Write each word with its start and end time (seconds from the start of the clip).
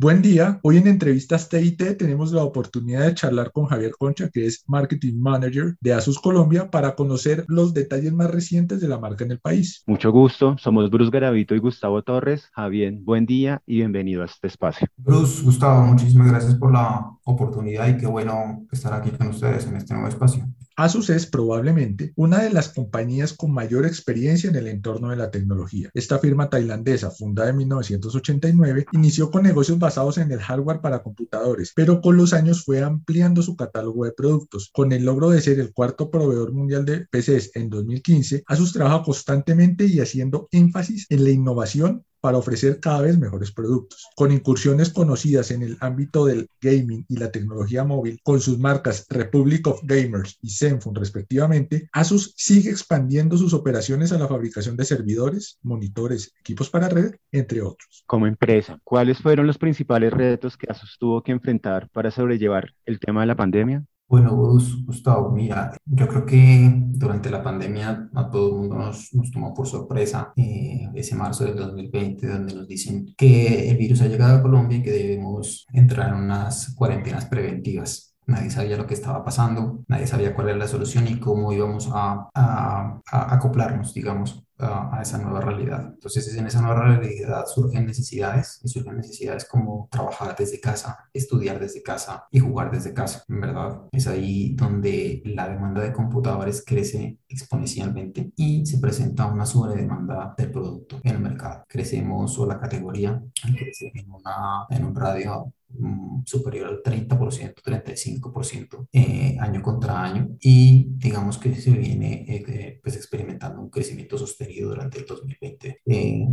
Buen 0.00 0.22
día. 0.22 0.60
Hoy 0.62 0.76
en 0.76 0.86
Entrevistas 0.86 1.48
TIT 1.48 1.98
tenemos 1.98 2.30
la 2.30 2.44
oportunidad 2.44 3.04
de 3.04 3.14
charlar 3.14 3.50
con 3.50 3.66
Javier 3.66 3.90
Concha, 3.98 4.28
que 4.28 4.46
es 4.46 4.62
Marketing 4.68 5.14
Manager 5.18 5.74
de 5.80 5.92
Asus 5.92 6.20
Colombia, 6.20 6.70
para 6.70 6.94
conocer 6.94 7.44
los 7.48 7.74
detalles 7.74 8.12
más 8.12 8.30
recientes 8.30 8.80
de 8.80 8.86
la 8.86 9.00
marca 9.00 9.24
en 9.24 9.32
el 9.32 9.40
país. 9.40 9.82
Mucho 9.88 10.12
gusto. 10.12 10.56
Somos 10.56 10.88
Bruce 10.88 11.10
Garavito 11.10 11.56
y 11.56 11.58
Gustavo 11.58 12.00
Torres. 12.02 12.48
Javier, 12.52 12.92
buen 12.92 13.26
día 13.26 13.60
y 13.66 13.78
bienvenido 13.78 14.22
a 14.22 14.26
este 14.26 14.46
espacio. 14.46 14.86
Bruce, 14.96 15.42
Gustavo, 15.42 15.82
muchísimas 15.82 16.28
gracias 16.28 16.54
por 16.54 16.72
la 16.72 17.04
oportunidad 17.24 17.88
y 17.88 17.96
qué 17.96 18.06
bueno 18.06 18.68
estar 18.70 18.94
aquí 18.94 19.10
con 19.10 19.26
ustedes 19.26 19.66
en 19.66 19.78
este 19.78 19.94
nuevo 19.94 20.08
espacio. 20.08 20.46
Asus 20.78 21.10
es 21.10 21.26
probablemente 21.26 22.12
una 22.14 22.40
de 22.40 22.50
las 22.50 22.68
compañías 22.68 23.32
con 23.32 23.50
mayor 23.52 23.84
experiencia 23.84 24.48
en 24.48 24.54
el 24.54 24.68
entorno 24.68 25.10
de 25.10 25.16
la 25.16 25.32
tecnología. 25.32 25.90
Esta 25.92 26.20
firma 26.20 26.50
tailandesa, 26.50 27.10
fundada 27.10 27.50
en 27.50 27.56
1989, 27.56 28.86
inició 28.92 29.28
con 29.32 29.42
negocios 29.42 29.80
basados 29.80 30.18
en 30.18 30.30
el 30.30 30.38
hardware 30.38 30.80
para 30.80 31.02
computadores, 31.02 31.72
pero 31.74 32.00
con 32.00 32.16
los 32.16 32.32
años 32.32 32.64
fue 32.64 32.80
ampliando 32.80 33.42
su 33.42 33.56
catálogo 33.56 34.04
de 34.04 34.12
productos. 34.12 34.70
Con 34.72 34.92
el 34.92 35.04
logro 35.04 35.30
de 35.30 35.40
ser 35.40 35.58
el 35.58 35.72
cuarto 35.72 36.12
proveedor 36.12 36.52
mundial 36.52 36.84
de 36.84 37.08
PCs 37.10 37.56
en 37.56 37.70
2015, 37.70 38.44
Asus 38.46 38.72
trabaja 38.72 39.02
constantemente 39.02 39.84
y 39.84 39.98
haciendo 39.98 40.46
énfasis 40.52 41.06
en 41.08 41.24
la 41.24 41.30
innovación 41.30 42.04
para 42.20 42.38
ofrecer 42.38 42.80
cada 42.80 43.02
vez 43.02 43.18
mejores 43.18 43.52
productos. 43.52 44.06
Con 44.16 44.32
incursiones 44.32 44.90
conocidas 44.90 45.50
en 45.50 45.62
el 45.62 45.76
ámbito 45.80 46.26
del 46.26 46.48
gaming 46.60 47.04
y 47.08 47.16
la 47.16 47.30
tecnología 47.30 47.84
móvil, 47.84 48.20
con 48.22 48.40
sus 48.40 48.58
marcas 48.58 49.06
Republic 49.08 49.66
of 49.66 49.80
Gamers 49.84 50.38
y 50.42 50.50
Zenfone 50.50 50.98
respectivamente, 50.98 51.88
Asus 51.92 52.34
sigue 52.36 52.70
expandiendo 52.70 53.36
sus 53.36 53.54
operaciones 53.54 54.12
a 54.12 54.18
la 54.18 54.28
fabricación 54.28 54.76
de 54.76 54.84
servidores, 54.84 55.58
monitores, 55.62 56.32
equipos 56.40 56.70
para 56.70 56.88
red, 56.88 57.14
entre 57.32 57.62
otros. 57.62 58.04
Como 58.06 58.26
empresa, 58.26 58.78
¿cuáles 58.84 59.18
fueron 59.18 59.46
los 59.46 59.58
principales 59.58 60.12
retos 60.12 60.56
que 60.56 60.66
Asus 60.70 60.96
tuvo 60.98 61.22
que 61.22 61.32
enfrentar 61.32 61.88
para 61.90 62.10
sobrellevar 62.10 62.74
el 62.84 63.00
tema 63.00 63.22
de 63.22 63.26
la 63.26 63.36
pandemia? 63.36 63.84
Bueno, 64.10 64.34
Gustavo, 64.34 65.30
mira, 65.30 65.76
yo 65.84 66.08
creo 66.08 66.24
que 66.24 66.72
durante 66.86 67.28
la 67.28 67.42
pandemia 67.42 68.08
a 68.14 68.30
todo 68.30 68.48
el 68.48 68.54
mundo 68.56 68.76
nos, 68.76 69.12
nos 69.12 69.30
tomó 69.30 69.52
por 69.52 69.66
sorpresa 69.66 70.32
eh, 70.34 70.88
ese 70.94 71.14
marzo 71.14 71.44
del 71.44 71.56
2020, 71.56 72.26
donde 72.26 72.54
nos 72.54 72.66
dicen 72.66 73.14
que 73.18 73.70
el 73.70 73.76
virus 73.76 74.00
ha 74.00 74.06
llegado 74.06 74.38
a 74.38 74.42
Colombia 74.42 74.78
y 74.78 74.82
que 74.82 74.92
debemos 74.92 75.66
entrar 75.74 76.08
en 76.08 76.22
unas 76.22 76.74
cuarentenas 76.74 77.26
preventivas. 77.26 78.14
Nadie 78.26 78.50
sabía 78.50 78.78
lo 78.78 78.86
que 78.86 78.94
estaba 78.94 79.22
pasando, 79.22 79.84
nadie 79.88 80.06
sabía 80.06 80.34
cuál 80.34 80.48
era 80.48 80.58
la 80.58 80.68
solución 80.68 81.06
y 81.06 81.18
cómo 81.20 81.52
íbamos 81.52 81.90
a, 81.92 82.30
a, 82.34 83.00
a 83.10 83.34
acoplarnos, 83.34 83.92
digamos, 83.92 84.42
a, 84.58 85.00
esa 85.02 85.18
nueva 85.18 85.40
realidad. 85.40 85.92
Entonces, 85.94 86.34
en 86.36 86.46
esa 86.46 86.60
nueva 86.60 86.82
realidad 86.82 87.44
surgen 87.46 87.86
necesidades 87.86 88.60
y 88.62 88.68
surgen 88.68 88.96
necesidades 88.96 89.44
como 89.44 89.88
trabajar 89.90 90.34
desde 90.36 90.60
casa, 90.60 91.08
estudiar 91.12 91.58
desde 91.60 91.82
casa 91.82 92.26
y 92.30 92.38
jugar 92.38 92.70
desde 92.70 92.94
casa, 92.94 93.24
en 93.28 93.40
verdad. 93.40 93.82
Es 93.92 94.06
ahí 94.06 94.54
donde 94.54 95.22
la 95.24 95.48
demanda 95.48 95.82
de 95.82 95.92
computadores 95.92 96.64
crece 96.64 97.18
exponencialmente 97.28 98.32
y 98.36 98.64
se 98.66 98.78
presenta 98.78 99.26
una 99.26 99.46
sobredemanda 99.46 100.34
del 100.36 100.50
producto 100.50 101.00
en 101.02 101.16
el 101.16 101.20
mercado. 101.20 101.64
Crecemos 101.68 102.38
o 102.38 102.46
la 102.46 102.58
categoría 102.58 103.22
crece 103.56 103.92
en, 103.94 104.10
una, 104.10 104.66
en 104.70 104.84
un 104.84 104.94
radio 104.94 105.52
Mm, 105.70 106.24
superior 106.24 106.66
al 106.68 106.82
30%, 106.82 107.62
35% 107.62 108.88
eh, 108.90 109.36
año 109.38 109.60
contra 109.60 110.02
año 110.02 110.30
y 110.40 110.86
digamos 110.96 111.36
que 111.36 111.54
se 111.56 111.72
viene 111.72 112.24
eh, 112.26 112.44
eh, 112.48 112.80
pues 112.82 112.96
experimentando 112.96 113.60
un 113.60 113.68
crecimiento 113.68 114.16
sostenido 114.16 114.47
durante 114.62 114.98
el 114.98 115.06
2020. 115.06 115.82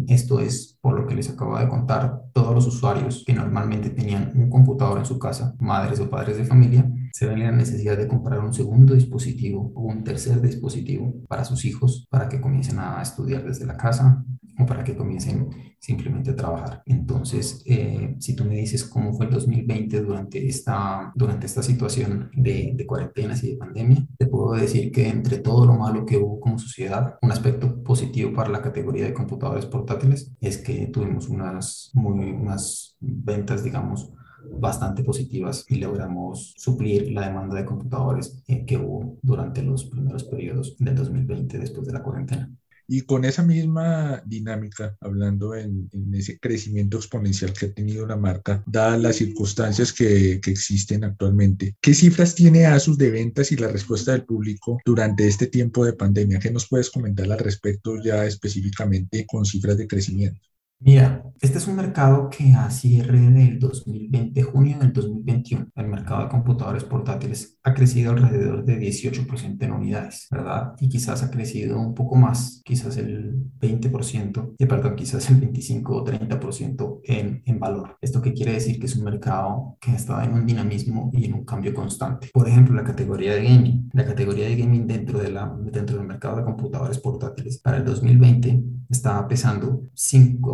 esto 0.08 0.40
es 0.40 0.78
por 0.82 1.00
lo 1.00 1.08
que 1.08 1.16
les 1.16 1.30
acabo 1.30 1.58
de 1.58 1.68
contar, 1.68 2.22
todos 2.34 2.54
los 2.54 2.68
usuarios 2.68 3.24
que 3.26 3.34
normalmente 3.34 3.90
tenían 3.90 4.32
un 4.36 4.50
computador 4.50 5.00
en 5.00 5.06
su 5.06 5.20
casa, 5.20 5.56
madres 5.60 6.00
o 6.00 6.10
padres 6.10 6.38
de 6.38 6.46
familia, 6.46 6.90
se 7.14 7.28
ven 7.28 7.40
la 7.40 7.52
necesidad 7.52 7.98
de 7.98 8.08
comprar 8.08 8.40
un 8.40 8.54
segundo 8.54 8.94
dispositivo 8.94 9.72
o 9.74 9.84
un 9.84 10.04
tercer 10.04 10.42
dispositivo 10.42 11.14
para 11.28 11.46
sus 11.46 11.64
hijos 11.66 12.06
para 12.10 12.28
que 12.28 12.42
comiencen 12.42 12.80
a 12.80 13.02
estudiar 13.02 13.44
desde 13.44 13.66
la 13.66 13.78
casa 13.78 14.26
o 14.58 14.66
para 14.66 14.84
que 14.84 14.96
comiencen 14.96 15.50
simplemente 15.80 16.32
a 16.32 16.36
trabajar. 16.36 16.82
Entonces, 16.86 17.62
eh, 17.66 18.16
si 18.20 18.36
tú 18.36 18.46
me 18.46 18.56
dices 18.56 18.86
cómo 18.86 19.14
fue 19.14 19.26
el 19.28 19.32
2020 19.32 20.02
durante 20.02 20.48
esta, 20.48 21.12
durante 21.16 21.46
esta 21.46 21.62
situación 21.62 22.32
de, 22.36 22.74
de 22.76 22.86
cuarentenas 22.86 23.44
y 23.44 23.52
de 23.52 23.58
pandemia, 23.58 24.08
te 24.18 24.28
puedo 24.28 24.54
decir 24.54 24.92
que 24.92 25.10
entre 25.10 25.40
todo 25.40 25.66
lo 25.66 25.74
malo 25.74 26.06
que 26.06 26.18
hubo 26.18 26.40
como 26.40 26.58
sociedad, 26.58 27.18
un 27.22 27.32
aspecto 27.32 27.84
positivo 27.84 28.34
para 28.34 28.50
la 28.50 28.62
categoría 28.62 29.06
de 29.06 29.14
computadores 29.14 29.66
portátiles 29.66 30.32
es 30.40 30.58
que 30.58 30.88
tuvimos 30.88 31.30
unas, 31.30 31.92
muy, 31.94 32.32
unas 32.32 32.98
ventas, 33.00 33.64
digamos, 33.64 34.12
bastante 34.52 35.04
positivas 35.04 35.66
y 35.68 35.76
logramos 35.76 36.54
suplir 36.58 37.12
la 37.12 37.28
demanda 37.28 37.56
de 37.56 37.66
computadores 37.66 38.44
eh, 38.48 38.66
que 38.66 38.78
hubo 38.78 39.18
durante 39.22 39.62
los 39.64 39.86
primeros 39.86 40.24
periodos 40.24 40.76
del 40.78 40.96
2020 40.96 41.58
después 41.58 41.88
de 41.88 41.94
la 41.94 42.04
cuarentena. 42.04 42.52
Y 42.88 43.02
con 43.02 43.26
esa 43.26 43.44
misma 43.44 44.22
dinámica, 44.26 44.96
hablando 45.02 45.56
en, 45.56 45.90
ese 46.14 46.40
crecimiento 46.40 46.98
exponencial 46.98 47.54
que 47.54 47.68
ha 47.68 47.74
tenido 47.74 48.06
la 48.06 48.16
marca, 48.16 48.64
dadas 48.68 49.02
las 49.02 49.16
circunstancias 49.16 49.92
que, 49.92 50.40
que, 50.42 50.52
existen 50.52 51.04
actualmente, 51.04 51.76
¿qué 51.82 51.94
cifras 51.94 52.36
tiene 52.36 52.66
ASUS 52.66 52.98
de 52.98 53.12
ventas 53.12 53.52
y 53.52 53.58
la 53.58 53.68
respuesta 53.68 54.12
del 54.12 54.26
público 54.26 54.80
durante 54.86 55.28
este 55.28 55.48
tiempo 55.48 55.86
de 55.86 55.94
pandemia? 55.94 56.40
¿Qué 56.40 56.52
nos 56.52 56.68
puedes 56.68 56.90
comentar 56.90 57.32
al 57.32 57.40
respecto 57.40 58.02
ya 58.02 58.26
específicamente 58.26 59.26
con 59.26 59.46
cifras 59.46 59.78
de 59.78 59.88
crecimiento? 59.88 60.40
Mira, 60.80 61.24
este 61.42 61.58
es 61.58 61.68
un 61.68 61.78
mercado 61.78 62.30
que 62.30 62.54
a 62.54 62.70
cierre 62.70 63.20
del 63.20 63.60
2020, 63.60 64.44
junio 64.44 64.78
del 64.78 64.94
2021, 64.94 65.70
el 65.74 65.88
mercado 65.88 66.24
de 66.24 66.30
computadores 66.30 66.84
portátiles 66.84 67.58
ha 67.64 67.74
crecido 67.74 68.12
alrededor 68.12 68.66
de 68.66 68.78
18% 68.78 69.64
en 69.64 69.72
unidades, 69.72 70.28
¿verdad? 70.30 70.74
Y 70.80 70.90
quizás 70.90 71.24
ha 71.24 71.32
crecido 71.32 71.80
un 71.80 71.96
poco 71.96 72.16
más, 72.16 72.62
quizás 72.66 72.98
el 72.98 73.36
20%, 73.60 74.56
y 74.58 74.66
perdón, 74.66 74.96
quizás 74.96 75.30
el 75.30 75.38
25 75.38 75.96
o 75.96 76.06
30% 76.06 77.00
en, 77.04 77.42
en 77.46 77.60
valor. 77.60 77.98
¿Esto 78.02 78.22
qué 78.22 78.34
quiere 78.34 78.54
decir? 78.54 78.80
Que 78.80 78.86
es 78.86 78.96
un 78.96 79.06
mercado 79.06 79.78
que 79.80 79.96
estado 79.96 80.22
en 80.22 80.34
un 80.34 80.46
dinamismo 80.46 81.10
y 81.14 81.26
en 81.26 81.34
un 81.34 81.46
cambio 81.46 81.74
constante. 81.74 82.30
Por 82.34 82.48
ejemplo, 82.48 82.76
la 82.76 82.84
categoría 82.84 83.34
de 83.34 83.44
gaming. 83.44 83.90
La 83.94 84.06
categoría 84.06 84.46
de 84.46 84.58
gaming 84.58 84.86
dentro, 84.86 85.20
de 85.20 85.32
la, 85.32 85.56
dentro 85.72 85.98
del 85.98 86.08
mercado 86.08 86.38
de 86.38 86.44
computadores 86.44 87.00
portátiles 87.00 87.60
para 87.60 87.78
el 87.78 87.86
2020 87.86 88.64
estaba 88.90 89.28
pesando 89.28 89.84
5, 89.94 90.52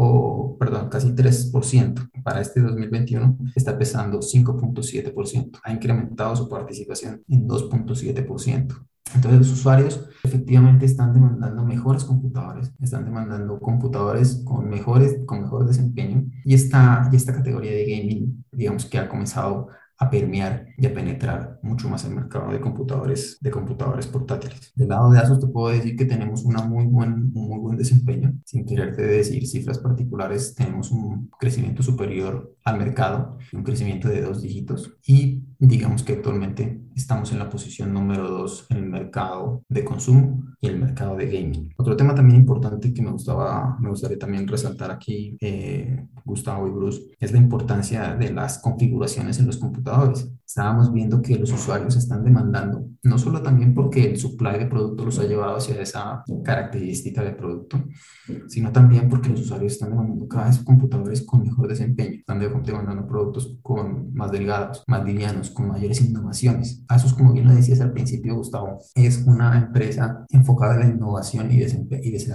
perdón, 0.60 0.90
casi 0.90 1.14
3%. 1.14 2.10
Para 2.24 2.42
este 2.42 2.62
2021 2.62 3.38
está 3.56 3.78
pesando 3.78 4.20
5.7%. 4.20 5.60
Ha 5.64 5.74
incrementado 5.74 6.36
su 6.36 6.48
participación 6.48 7.24
en 7.28 7.48
2.7%. 7.48 8.86
Entonces 9.16 9.40
los 9.40 9.52
usuarios 9.52 10.08
efectivamente 10.24 10.86
están 10.86 11.14
demandando 11.14 11.66
mejores 11.66 12.06
computadores, 12.06 12.72
están 12.80 13.04
demandando 13.06 13.60
computadores 13.60 14.42
con, 14.46 14.70
mejores, 14.70 15.20
con 15.26 15.42
mejor 15.42 15.66
desempeño 15.66 16.26
y 16.46 16.54
esta, 16.54 17.10
y 17.12 17.16
esta 17.16 17.34
categoría 17.34 17.72
de 17.72 17.86
gaming, 17.86 18.46
digamos 18.52 18.86
que 18.86 19.00
ha 19.00 19.10
comenzado 19.10 19.68
a 20.02 20.10
permear 20.10 20.66
y 20.78 20.88
a 20.88 20.94
penetrar 20.94 21.60
mucho 21.62 21.88
más 21.88 22.04
el 22.06 22.16
mercado 22.16 22.52
de 22.52 22.60
computadores, 22.60 23.38
de 23.40 23.52
computadores 23.52 24.08
portátiles. 24.08 24.74
Del 24.76 24.88
lado 24.88 25.12
de 25.12 25.20
Asus 25.20 25.40
te 25.40 25.46
puedo 25.46 25.72
decir 25.72 25.96
que 25.96 26.06
tenemos 26.06 26.44
una 26.44 26.64
muy 26.64 26.86
buen, 26.88 27.32
un 27.36 27.48
muy 27.48 27.60
buen 27.60 27.78
desempeño. 27.78 28.34
Sin 28.44 28.66
quererte 28.66 29.04
decir 29.04 29.48
cifras 29.48 29.78
particulares, 29.78 30.56
tenemos 30.56 30.90
un 30.90 31.30
crecimiento 31.40 31.84
superior 31.84 32.56
al 32.64 32.80
mercado, 32.80 33.38
un 33.54 33.64
crecimiento 33.64 34.10
de 34.10 34.22
dos 34.22 34.42
dígitos 34.42 34.92
y 35.06 35.44
digamos 35.60 36.02
que 36.02 36.14
actualmente 36.14 36.82
estamos 36.96 37.32
en 37.32 37.40
la 37.40 37.50
posición 37.50 37.94
número 37.94 38.30
dos 38.30 38.66
en 38.70 38.78
el 38.78 38.90
mercado 38.90 39.64
de 39.70 39.84
consumo 39.84 40.44
y 40.60 40.68
el 40.68 40.80
mercado 40.80 41.16
de 41.16 41.26
gaming. 41.26 41.74
Otro 41.78 41.96
tema 41.96 42.16
también 42.16 42.42
importante 42.42 42.94
que 42.94 43.02
me, 43.02 43.12
gustaba, 43.12 43.78
me 43.80 43.90
gustaría 43.90 44.20
también 44.20 44.48
resaltar 44.48 44.92
aquí, 44.92 45.38
eh, 45.42 46.06
Gustavo 46.24 46.68
y 46.68 46.72
Bruce, 46.72 47.02
es 47.20 47.32
la 47.32 47.38
importancia 47.38 48.16
de 48.16 48.32
las 48.32 48.60
configuraciones 48.60 49.40
en 49.40 49.48
los 49.48 49.58
computadores 49.58 50.32
estábamos 50.52 50.92
viendo 50.92 51.22
que 51.22 51.40
los 51.40 51.50
usuarios 51.54 51.96
están 51.96 52.26
demandando, 52.26 52.86
no 53.04 53.18
solo 53.18 53.42
también 53.42 53.74
porque 53.74 54.10
el 54.10 54.18
supply 54.18 54.60
de 54.60 54.66
producto 54.66 55.06
los 55.06 55.18
ha 55.20 55.24
llevado 55.24 55.56
hacia 55.56 55.82
esa 55.82 56.26
característica 56.44 57.24
de 57.24 57.32
producto, 57.32 57.82
sino 58.50 58.70
también 58.74 59.08
porque 59.08 59.30
los 59.30 59.40
usuarios 59.40 59.72
están 59.72 59.92
demandando 59.92 60.28
cada 60.28 60.48
vez 60.48 60.60
computadores 60.60 61.22
con 61.26 61.44
mejor 61.44 61.70
desempeño, 61.70 62.16
están 62.20 62.40
demandando 62.40 63.08
productos 63.08 63.60
con 63.62 64.14
más 64.14 64.30
delgados, 64.30 64.84
más 64.88 65.06
livianos, 65.06 65.52
con 65.52 65.70
mayores 65.70 66.02
innovaciones. 66.02 66.81
Asus, 66.92 67.14
como 67.14 67.32
bien 67.32 67.48
lo 67.48 67.56
decías 67.56 67.80
al 67.80 67.94
principio, 67.94 68.36
Gustavo, 68.36 68.80
es 68.96 69.24
una 69.26 69.58
empresa 69.58 70.26
enfocada 70.30 70.74
en 70.74 70.80
la 70.82 70.96
innovación 70.96 71.50
y, 71.50 71.62
y 71.62 72.28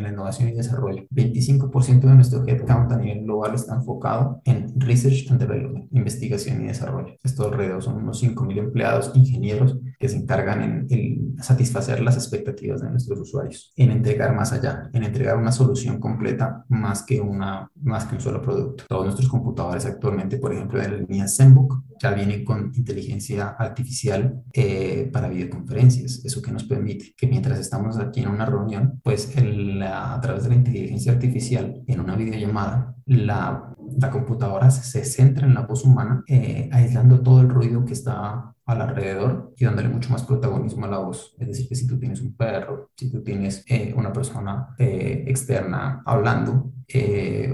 la 0.00 0.08
innovación 0.10 0.48
y 0.48 0.52
desarrollo. 0.52 1.04
25% 1.10 2.00
de 2.00 2.14
nuestro 2.16 2.44
headcount 2.44 2.90
a 2.90 2.96
nivel 2.96 3.22
global 3.22 3.54
está 3.54 3.76
enfocado 3.76 4.42
en 4.44 4.72
Research 4.80 5.30
and 5.30 5.38
Development, 5.38 5.86
investigación 5.92 6.60
y 6.64 6.66
desarrollo. 6.66 7.14
Esto 7.22 7.52
son 7.80 7.96
unos 7.98 8.20
5.000 8.20 8.58
empleados, 8.58 9.12
ingenieros 9.14 9.78
que 10.00 10.08
se 10.08 10.16
encargan 10.16 10.62
en, 10.62 10.86
en, 10.88 11.42
satisfacer 11.42 12.00
las 12.00 12.16
expectativas 12.16 12.80
de 12.80 12.90
nuestros 12.90 13.20
usuarios, 13.20 13.72
en 13.76 13.90
entregar 13.90 14.34
más 14.34 14.52
allá, 14.52 14.90
en 14.92 15.04
entregar 15.04 15.36
una 15.36 15.52
solución 15.52 16.00
completa 16.00 16.64
más 16.68 17.02
que, 17.02 17.20
una, 17.20 17.70
más 17.82 18.06
que 18.06 18.14
un 18.14 18.20
solo 18.20 18.40
producto. 18.40 18.84
Todos 18.88 19.04
nuestros 19.04 19.28
computadores 19.28 19.84
actualmente, 19.84 20.38
por 20.38 20.54
ejemplo, 20.54 20.80
de 20.80 20.88
la 20.88 20.96
línea 20.96 21.28
ZenBook, 21.28 21.84
ya 22.02 22.12
vienen 22.12 22.44
con 22.44 22.72
inteligencia 22.74 23.48
artificial 23.58 24.42
eh, 24.54 25.10
para 25.12 25.28
videoconferencias. 25.28 26.24
Eso 26.24 26.40
que 26.40 26.50
nos 26.50 26.64
permite 26.64 27.14
que 27.14 27.26
mientras 27.26 27.58
estamos 27.58 27.98
aquí 27.98 28.20
en 28.20 28.28
una 28.28 28.46
reunión, 28.46 29.00
pues 29.02 29.36
el, 29.36 29.82
a 29.82 30.18
través 30.22 30.44
de 30.44 30.48
la 30.48 30.54
inteligencia 30.54 31.12
artificial 31.12 31.82
en 31.86 32.00
una 32.00 32.16
videollamada, 32.16 32.96
la, 33.10 33.74
la 33.98 34.10
computadora 34.10 34.70
se, 34.70 35.04
centra 35.04 35.44
en 35.44 35.54
la 35.54 35.62
voz 35.62 35.84
humana, 35.84 36.22
eh, 36.28 36.68
aislando 36.72 37.20
todo 37.20 37.40
el 37.40 37.48
ruido 37.48 37.84
que 37.84 37.94
está 37.94 38.54
al 38.64 38.80
alrededor 38.80 39.52
y 39.56 39.64
dándole 39.64 39.88
mucho 39.88 40.10
más 40.10 40.22
protagonismo 40.22 40.86
a 40.86 40.90
la 40.90 40.98
voz. 40.98 41.34
Es 41.40 41.48
decir, 41.48 41.68
que 41.68 41.74
si 41.74 41.88
tú 41.88 41.98
tienes 41.98 42.20
un 42.20 42.36
perro, 42.36 42.90
si 42.94 43.10
tú 43.10 43.20
tienes 43.20 43.64
eh, 43.68 43.92
una 43.96 44.12
persona 44.12 44.76
eh, 44.78 45.24
externa 45.26 46.02
hablando 46.06 46.72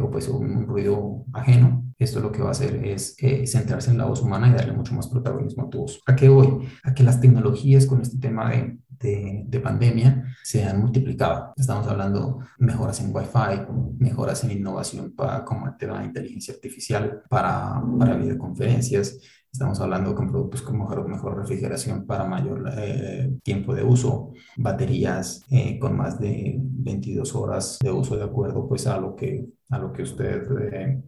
o 0.01 0.11
pues 0.11 0.29
un, 0.29 0.51
un, 0.51 0.67
ruido 0.67 1.25
ajeno, 1.35 1.85
esto 1.99 2.21
lo 2.21 2.33
que 2.33 2.41
va 2.41 2.49
a 2.49 2.53
hacer 2.53 2.87
es 2.87 3.17
centrarse 3.45 3.91
en 3.91 3.99
la 3.99 4.07
voz 4.07 4.23
humana 4.23 4.49
y 4.49 4.53
darle 4.53 4.73
mucho 4.73 4.95
más 4.95 5.09
protagonismo 5.09 5.65
a 5.65 5.71
tu 5.71 5.81
voz. 5.81 6.01
¿A 6.07 6.17
qué 6.17 6.31
voy? 6.31 6.67
A 6.85 6.95
que 6.95 7.03
las 7.03 7.21
tecnologías 7.21 7.85
con 7.85 8.01
este 8.01 8.19
tema 8.19 8.51
de 8.51 8.79
de, 8.99 9.61
pandemia 9.63 10.25
se 10.43 10.65
han 10.65 10.81
multiplicado. 10.81 11.53
Estamos 11.57 11.87
hablando 11.87 12.41
mejoras 12.59 13.01
en 13.01 13.15
Wi-Fi, 13.15 13.67
mejoras 13.99 14.45
en 14.45 14.53
innovación 14.53 15.13
para, 15.13 15.45
como 15.45 15.67
el 15.67 15.77
tema 15.77 16.01
de 16.01 16.07
inteligencia 16.07 16.55
artificial 16.55 17.23
para, 17.29 17.83
para 17.99 18.17
videoconferencias. 18.17 19.19
Estamos 19.53 19.81
hablando 19.81 20.15
con 20.15 20.31
productos 20.31 20.63
con 20.63 20.79
mejor, 20.79 21.09
mejor 21.09 21.39
refrigeración 21.39 22.07
para 22.07 22.25
mayor 22.25 22.71
eh, 22.77 23.39
tiempo 23.43 23.75
de 23.75 23.83
uso, 23.83 24.33
baterías 24.57 25.43
eh, 25.51 25.79
con 25.79 25.97
más 25.97 26.21
de 26.21 26.57
22 26.59 27.35
horas 27.35 27.79
de 27.83 27.91
uso 27.91 28.17
de 28.17 28.25
acuerdo 28.25 28.69
pues 28.69 28.87
a 28.87 28.99
lo 29.01 29.17
que, 29.17 29.47
a 29.71 29.79
lo 29.79 29.93
que 29.93 30.03
usted 30.03 30.43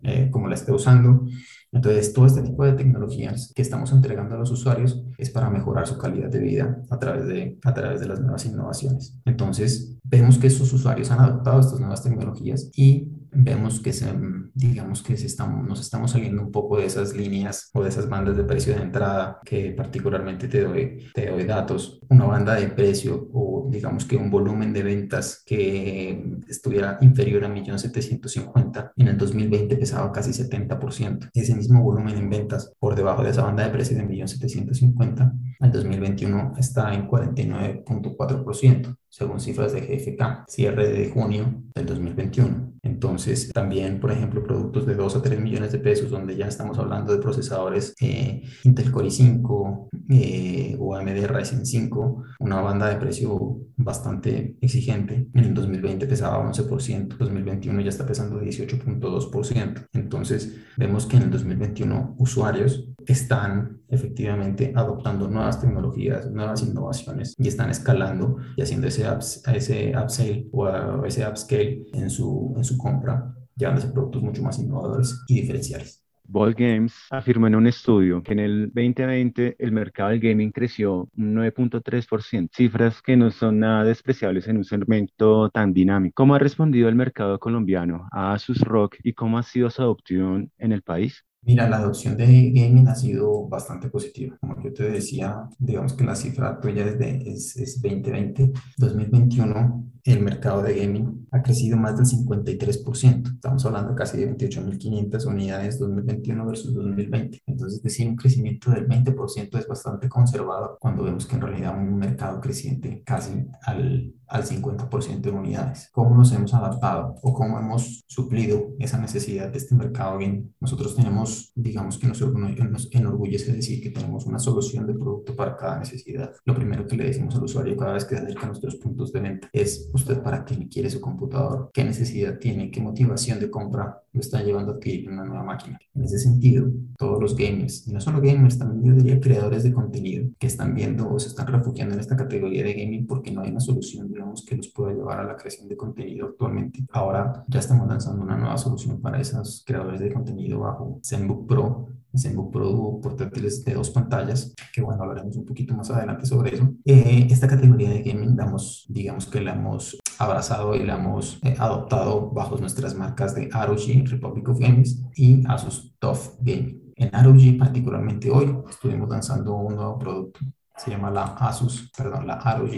eh, 0.02 0.30
como 0.30 0.48
la 0.48 0.54
esté 0.54 0.72
usando. 0.72 1.26
Entonces, 1.70 2.14
todo 2.14 2.24
este 2.24 2.42
tipo 2.42 2.64
de 2.64 2.72
tecnologías 2.72 3.52
que 3.54 3.60
estamos 3.60 3.92
entregando 3.92 4.34
a 4.34 4.38
los 4.38 4.50
usuarios 4.50 5.04
es 5.18 5.28
para 5.28 5.50
mejorar 5.50 5.86
su 5.86 5.98
calidad 5.98 6.30
de 6.30 6.40
vida 6.40 6.82
a 6.88 6.98
través 6.98 7.26
de, 7.26 7.58
a 7.62 7.74
través 7.74 8.00
de 8.00 8.08
las 8.08 8.20
nuevas 8.20 8.46
innovaciones. 8.46 9.18
Entonces, 9.26 9.98
vemos 10.02 10.38
que 10.38 10.46
esos 10.46 10.72
usuarios 10.72 11.10
han 11.10 11.20
adoptado 11.20 11.60
estas 11.60 11.80
nuevas 11.80 12.02
tecnologías 12.02 12.70
y 12.74 13.08
vemos 13.32 13.80
que 13.80 13.92
se, 13.92 14.06
digamos 14.54 15.02
que 15.02 15.16
se 15.16 15.26
estamos, 15.26 15.66
nos 15.66 15.80
estamos 15.80 16.12
saliendo 16.12 16.42
un 16.42 16.50
poco 16.50 16.78
de 16.78 16.86
esas 16.86 17.14
líneas 17.14 17.70
o 17.72 17.82
de 17.82 17.88
esas 17.88 18.08
bandas 18.08 18.36
de 18.36 18.44
precio 18.44 18.74
de 18.74 18.82
entrada 18.82 19.38
que 19.44 19.72
particularmente 19.72 20.48
te 20.48 20.62
doy, 20.62 21.10
te 21.14 21.30
doy 21.30 21.44
datos. 21.44 22.00
Una 22.08 22.26
banda 22.26 22.54
de 22.54 22.68
precio 22.68 23.28
o 23.32 23.68
digamos 23.70 24.04
que 24.04 24.16
un 24.16 24.30
volumen 24.30 24.72
de 24.72 24.82
ventas 24.82 25.42
que 25.44 26.38
estuviera 26.48 26.98
inferior 27.00 27.44
a 27.44 27.48
1.750.000 27.48 28.92
en 28.96 29.08
el 29.08 29.16
2020 29.16 29.76
pesaba 29.76 30.12
casi 30.12 30.30
70%. 30.30 31.30
Ese 31.34 31.54
mismo 31.54 31.82
volumen 31.82 32.16
en 32.16 32.30
ventas 32.30 32.72
por 32.78 32.94
debajo 32.94 33.22
de 33.22 33.30
esa 33.30 33.42
banda 33.42 33.64
de 33.64 33.70
precio 33.70 33.96
de 33.96 34.04
1.750.000 34.04 35.47
el 35.60 35.72
2021 35.72 36.52
está 36.58 36.94
en 36.94 37.08
49.4%, 37.08 38.96
según 39.08 39.40
cifras 39.40 39.72
de 39.72 39.80
GFK, 39.80 40.44
cierre 40.46 40.88
de 40.88 41.10
junio 41.10 41.64
del 41.74 41.86
2021. 41.86 42.74
Entonces, 42.82 43.50
también, 43.52 44.00
por 44.00 44.12
ejemplo, 44.12 44.42
productos 44.42 44.86
de 44.86 44.94
2 44.94 45.16
a 45.16 45.22
3 45.22 45.40
millones 45.40 45.72
de 45.72 45.78
pesos, 45.78 46.10
donde 46.10 46.36
ya 46.36 46.46
estamos 46.46 46.78
hablando 46.78 47.12
de 47.12 47.20
procesadores 47.20 47.94
eh, 48.00 48.42
Intel 48.64 48.92
Core 48.92 49.08
i5 49.08 49.88
eh, 50.10 50.76
o 50.78 50.94
AMD 50.94 51.26
Ryzen 51.26 51.66
5, 51.66 52.22
una 52.40 52.60
banda 52.60 52.88
de 52.88 52.96
precio 52.96 53.58
bastante 53.76 54.56
exigente. 54.60 55.28
En 55.34 55.44
el 55.44 55.54
2020 55.54 56.06
pesaba 56.06 56.44
11%, 56.52 57.16
2021 57.16 57.80
ya 57.80 57.88
está 57.88 58.06
pesando 58.06 58.40
18.2%. 58.40 59.88
Entonces, 59.92 60.56
vemos 60.76 61.06
que 61.06 61.16
en 61.16 61.24
el 61.24 61.30
2021 61.30 62.16
usuarios 62.18 62.88
están 63.06 63.80
efectivamente 63.88 64.72
adoptando 64.74 65.28
nuevas 65.28 65.47
tecnologías, 65.56 66.30
nuevas 66.30 66.62
innovaciones 66.62 67.34
y 67.38 67.48
están 67.48 67.70
escalando 67.70 68.36
y 68.56 68.62
haciendo 68.62 68.86
ese, 68.88 69.10
ups, 69.10 69.42
ese 69.54 69.92
upsell 69.96 70.48
o 70.52 71.04
ese 71.04 71.26
upscale 71.26 71.84
en 71.92 72.10
su, 72.10 72.54
en 72.56 72.64
su 72.64 72.76
compra, 72.76 73.34
llevándose 73.56 73.88
productos 73.88 74.22
mucho 74.22 74.42
más 74.42 74.58
innovadores 74.58 75.24
y 75.28 75.40
diferenciales. 75.40 76.04
Ball 76.30 76.52
Games 76.52 76.94
afirmó 77.08 77.46
en 77.46 77.54
un 77.54 77.66
estudio 77.66 78.22
que 78.22 78.32
en 78.32 78.38
el 78.40 78.66
2020 78.74 79.56
el 79.58 79.72
mercado 79.72 80.10
del 80.10 80.20
gaming 80.20 80.52
creció 80.52 81.08
un 81.16 81.34
9.3%, 81.34 82.50
cifras 82.52 83.00
que 83.00 83.16
no 83.16 83.30
son 83.30 83.60
nada 83.60 83.84
despreciables 83.84 84.46
en 84.46 84.58
un 84.58 84.64
segmento 84.64 85.48
tan 85.48 85.72
dinámico. 85.72 86.12
¿Cómo 86.16 86.34
ha 86.34 86.38
respondido 86.38 86.90
el 86.90 86.96
mercado 86.96 87.38
colombiano 87.38 88.06
a 88.12 88.34
Asus 88.34 88.60
Rock 88.60 88.96
y 89.02 89.14
cómo 89.14 89.38
ha 89.38 89.42
sido 89.42 89.70
su 89.70 89.80
adopción 89.80 90.52
en 90.58 90.72
el 90.72 90.82
país? 90.82 91.24
Mira, 91.48 91.66
la 91.66 91.78
adopción 91.78 92.14
de 92.14 92.26
gaming 92.26 92.88
ha 92.88 92.94
sido 92.94 93.48
bastante 93.48 93.88
positiva. 93.88 94.36
Como 94.38 94.62
yo 94.62 94.70
te 94.70 94.90
decía, 94.90 95.48
digamos 95.58 95.94
que 95.94 96.04
la 96.04 96.14
cifra 96.14 96.60
tuya 96.60 96.84
es, 96.84 96.98
de, 96.98 97.22
es, 97.24 97.56
es 97.56 97.80
2020. 97.80 98.52
2021, 98.76 99.84
el 100.12 100.22
mercado 100.22 100.62
de 100.62 100.74
gaming 100.74 101.28
ha 101.30 101.42
crecido 101.42 101.76
más 101.76 101.96
del 101.96 102.06
53%. 102.06 103.34
Estamos 103.34 103.64
hablando 103.66 103.94
casi 103.94 104.18
de 104.18 104.34
28.500 104.34 105.26
unidades 105.26 105.78
2021 105.78 106.46
versus 106.46 106.74
2020. 106.74 107.42
Entonces, 107.46 107.82
decir 107.82 108.08
un 108.08 108.16
crecimiento 108.16 108.70
del 108.70 108.88
20% 108.88 109.58
es 109.58 109.68
bastante 109.68 110.08
conservador 110.08 110.78
cuando 110.80 111.04
vemos 111.04 111.26
que 111.26 111.36
en 111.36 111.42
realidad 111.42 111.76
un 111.76 111.98
mercado 111.98 112.40
creciente 112.40 113.02
casi 113.04 113.46
al 113.62 114.14
al 114.28 114.44
50% 114.44 115.20
de 115.20 115.30
unidades. 115.30 115.88
¿Cómo 115.92 116.14
nos 116.14 116.32
hemos 116.32 116.54
adaptado 116.54 117.14
o 117.22 117.32
cómo 117.32 117.58
hemos 117.58 118.04
suplido 118.06 118.74
esa 118.78 118.98
necesidad 118.98 119.50
de 119.50 119.58
este 119.58 119.74
mercado 119.74 120.18
bien? 120.18 120.54
Nosotros 120.60 120.94
tenemos, 120.94 121.52
digamos 121.54 121.98
que 121.98 122.06
nos, 122.06 122.20
nos 122.20 122.88
enorgullece 122.92 123.52
decir 123.52 123.82
que 123.82 123.90
tenemos 123.90 124.26
una 124.26 124.38
solución 124.38 124.86
de 124.86 124.94
producto 124.94 125.34
para 125.34 125.56
cada 125.56 125.78
necesidad. 125.78 126.32
Lo 126.44 126.54
primero 126.54 126.86
que 126.86 126.96
le 126.96 127.04
decimos 127.04 127.34
al 127.36 127.44
usuario 127.44 127.76
cada 127.76 127.94
vez 127.94 128.04
que 128.04 128.16
se 128.16 128.22
acerca 128.22 128.42
a 128.42 128.48
nuestros 128.48 128.76
puntos 128.76 129.12
de 129.12 129.20
venta 129.20 129.48
es 129.52 129.88
usted 129.98 130.22
para 130.22 130.44
qué 130.44 130.68
quiere 130.68 130.90
su 130.90 131.00
computador, 131.00 131.70
qué 131.72 131.84
necesidad 131.84 132.38
tiene, 132.38 132.70
qué 132.70 132.80
motivación 132.80 133.38
de 133.38 133.50
compra 133.50 134.02
lo 134.12 134.20
está 134.20 134.42
llevando 134.42 134.72
a 134.72 134.74
adquirir 134.76 135.10
una 135.10 135.24
nueva 135.24 135.44
máquina. 135.44 135.78
En 135.94 136.04
ese 136.04 136.18
sentido, 136.18 136.70
todos 136.96 137.20
los 137.20 137.36
gamers, 137.36 137.86
y 137.86 137.92
no 137.92 138.00
solo 138.00 138.20
gamers, 138.20 138.58
también 138.58 138.84
yo 138.84 139.02
diría 139.02 139.20
creadores 139.20 139.62
de 139.62 139.72
contenido 139.72 140.28
que 140.38 140.46
están 140.46 140.74
viendo 140.74 141.08
o 141.10 141.18
se 141.18 141.28
están 141.28 141.46
refugiando 141.46 141.94
en 141.94 142.00
esta 142.00 142.16
categoría 142.16 142.64
de 142.64 142.74
gaming 142.74 143.06
porque 143.06 143.30
no 143.30 143.42
hay 143.42 143.50
una 143.50 143.60
solución 143.60 144.08
digamos, 144.08 144.44
que 144.44 144.56
los 144.56 144.68
pueda 144.68 144.92
llevar 144.92 145.20
a 145.20 145.24
la 145.24 145.36
creación 145.36 145.68
de 145.68 145.76
contenido 145.76 146.26
actualmente. 146.26 146.84
Ahora 146.92 147.44
ya 147.48 147.60
estamos 147.60 147.88
lanzando 147.88 148.22
una 148.22 148.36
nueva 148.36 148.56
solución 148.56 149.00
para 149.00 149.20
esos 149.20 149.62
creadores 149.66 150.00
de 150.00 150.12
contenido 150.12 150.60
bajo 150.60 151.00
ZenBook 151.04 151.46
Pro, 151.46 151.88
ZenBook 152.18 152.52
Pro 152.52 153.00
portátiles 153.00 153.64
de 153.64 153.74
dos 153.74 153.90
pantallas, 153.90 154.54
que 154.72 154.82
bueno, 154.82 155.02
hablaremos 155.02 155.36
un 155.36 155.44
poquito 155.44 155.74
más 155.74 155.90
adelante 155.90 156.26
sobre 156.26 156.54
eso. 156.54 156.74
Eh, 156.84 157.26
esta 157.30 157.48
categoría 157.48 157.90
de 157.90 158.02
gaming, 158.02 158.36
damos, 158.36 158.86
digamos 158.88 159.26
que 159.26 159.40
la 159.40 159.54
hemos 159.54 159.98
abrazado 160.18 160.74
y 160.74 160.84
la 160.84 160.96
hemos 160.96 161.38
eh, 161.44 161.54
adoptado 161.58 162.30
bajo 162.30 162.56
nuestras 162.56 162.94
marcas 162.94 163.34
de 163.34 163.48
ROG, 163.48 164.08
Republic 164.08 164.48
of 164.48 164.58
Games, 164.58 165.02
y 165.14 165.42
Asus 165.46 165.94
TUF 165.98 166.34
Gaming. 166.40 166.92
En 166.96 167.10
ROG, 167.12 167.58
particularmente 167.58 168.30
hoy, 168.30 168.56
estuvimos 168.68 169.08
lanzando 169.08 169.54
un 169.54 169.76
nuevo 169.76 169.98
producto 169.98 170.40
se 170.78 170.92
llama 170.92 171.10
la 171.10 171.24
Asus, 171.24 171.90
perdón, 171.96 172.26
la 172.26 172.38
ROG 172.38 172.70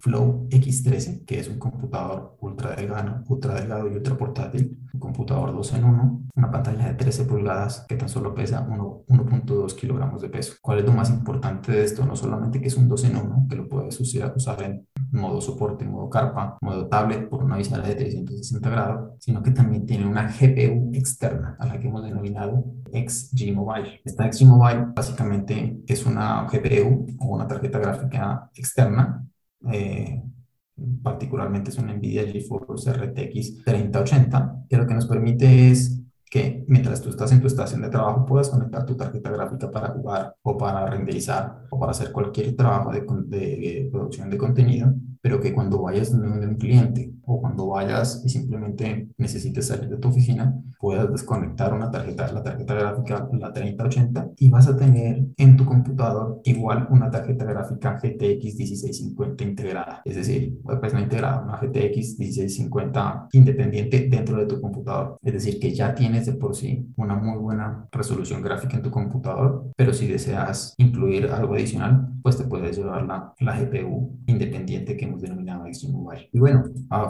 Flow 0.00 0.48
X13, 0.50 1.24
que 1.24 1.40
es 1.40 1.48
un 1.48 1.58
computador 1.58 2.36
ultra 2.40 2.74
delgado, 2.74 3.22
ultra 3.28 3.54
delgado 3.54 3.88
y 3.90 3.94
ultra 3.94 4.16
portátil, 4.16 4.78
un 4.92 5.00
computador 5.00 5.52
2 5.52 5.72
en 5.74 5.84
1, 5.84 6.22
una 6.34 6.50
pantalla 6.50 6.88
de 6.88 6.94
13 6.94 7.24
pulgadas 7.24 7.84
que 7.88 7.96
tan 7.96 8.08
solo 8.08 8.34
pesa 8.34 8.66
1.2 8.66 9.74
kilogramos 9.74 10.22
de 10.22 10.28
peso. 10.28 10.54
¿Cuál 10.60 10.80
es 10.80 10.84
lo 10.84 10.92
más 10.92 11.10
importante 11.10 11.72
de 11.72 11.84
esto? 11.84 12.04
No 12.04 12.16
solamente 12.16 12.60
que 12.60 12.68
es 12.68 12.76
un 12.76 12.88
2 12.88 13.04
en 13.04 13.16
1, 13.16 13.46
que 13.48 13.56
lo 13.56 13.68
puedes 13.68 13.98
usar, 14.00 14.34
en 14.62 14.86
modo 15.12 15.40
soporte, 15.40 15.84
modo 15.84 16.08
carpa, 16.10 16.58
modo 16.60 16.88
tablet 16.88 17.28
por 17.28 17.44
una 17.44 17.56
bisagra 17.56 17.88
de 17.88 17.94
360 17.94 18.70
grados, 18.70 19.10
sino 19.18 19.42
que 19.42 19.50
también 19.50 19.86
tiene 19.86 20.06
una 20.06 20.28
GPU 20.28 20.90
externa 20.92 21.56
a 21.58 21.66
la 21.66 21.78
que 21.78 21.88
hemos 21.88 22.04
denominado 22.04 22.64
XG 22.92 23.52
Mobile. 23.54 24.00
Esta 24.04 24.30
XG 24.30 24.46
Mobile 24.46 24.86
básicamente 24.94 25.80
es 25.86 26.06
una 26.06 26.46
GPU 26.46 27.06
o 27.20 27.34
una 27.34 27.46
tarjeta 27.46 27.78
gráfica 27.78 28.50
externa 28.54 29.26
eh, 29.72 30.22
particularmente 31.02 31.70
es 31.70 31.78
una 31.78 31.94
NVIDIA 31.94 32.26
GeForce 32.26 32.92
RTX 32.92 33.64
3080, 33.64 34.64
que 34.68 34.76
lo 34.76 34.86
que 34.86 34.94
nos 34.94 35.06
permite 35.06 35.70
es 35.70 36.02
que 36.28 36.64
mientras 36.66 37.00
tú 37.00 37.10
estás 37.10 37.32
en 37.32 37.40
tu 37.40 37.46
estación 37.46 37.82
de 37.82 37.88
trabajo 37.88 38.26
puedas 38.26 38.50
conectar 38.50 38.84
tu 38.84 38.96
tarjeta 38.96 39.30
gráfica 39.30 39.70
para 39.70 39.88
jugar 39.88 40.34
o 40.42 40.58
para 40.58 40.86
renderizar 40.86 41.66
o 41.70 41.78
para 41.78 41.92
hacer 41.92 42.12
cualquier 42.12 42.54
trabajo 42.56 42.90
de, 42.90 43.00
de, 43.00 43.88
producción 43.90 44.28
de 44.28 44.36
contenido, 44.36 44.92
pero 45.20 45.40
que 45.40 45.54
cuando 45.54 45.80
vayas 45.80 46.10
donde 46.10 46.46
un 46.46 46.56
cliente 46.56 47.12
o 47.26 47.40
cuando 47.40 47.66
vayas 47.66 48.22
y 48.24 48.28
simplemente 48.28 49.08
necesites 49.18 49.66
salir 49.66 49.90
de 49.90 49.98
tu 49.98 50.08
oficina, 50.08 50.54
puedas 50.78 51.10
desconectar 51.10 51.74
una 51.74 51.90
tarjeta, 51.90 52.30
la 52.32 52.42
tarjeta 52.42 52.74
gráfica, 52.74 53.28
la 53.32 53.52
3080, 53.52 54.30
y 54.38 54.50
vas 54.50 54.68
a 54.68 54.76
tener 54.76 55.24
en 55.36 55.56
tu 55.56 55.64
computador 55.64 56.40
igual 56.44 56.86
una 56.90 57.10
tarjeta 57.10 57.44
gráfica 57.44 57.98
GTX 58.00 58.56
1650 58.56 59.44
integrada. 59.44 60.02
Es 60.04 60.16
decir, 60.16 60.58
pues 60.62 60.94
no 60.94 61.00
integrada, 61.00 61.42
una 61.42 61.56
GTX 61.56 62.18
1650 62.18 63.28
independiente 63.32 64.08
dentro 64.08 64.36
de 64.38 64.46
tu 64.46 64.60
computador. 64.60 65.18
Es 65.22 65.32
decir, 65.32 65.58
que 65.58 65.74
ya 65.74 65.94
tienes 65.94 66.26
de 66.26 66.34
por 66.34 66.54
sí 66.54 66.86
una 66.96 67.16
muy 67.16 67.38
buena 67.38 67.88
resolución 67.90 68.42
gráfica 68.42 68.76
en 68.76 68.82
tu 68.82 68.90
computador, 68.90 69.72
pero 69.76 69.92
si 69.92 70.06
deseas 70.06 70.74
incluir 70.78 71.26
algo 71.26 71.54
adicional, 71.54 72.08
pues 72.22 72.36
te 72.36 72.44
puedes 72.44 72.76
llevar 72.76 73.06
la, 73.06 73.32
la 73.40 73.60
GPU 73.60 74.18
independiente 74.26 74.96
que 74.96 75.04
hemos 75.04 75.22
denominado 75.22 75.66
Extreme 75.66 75.94
Mobile. 75.96 76.28
Y 76.32 76.38
bueno, 76.38 76.64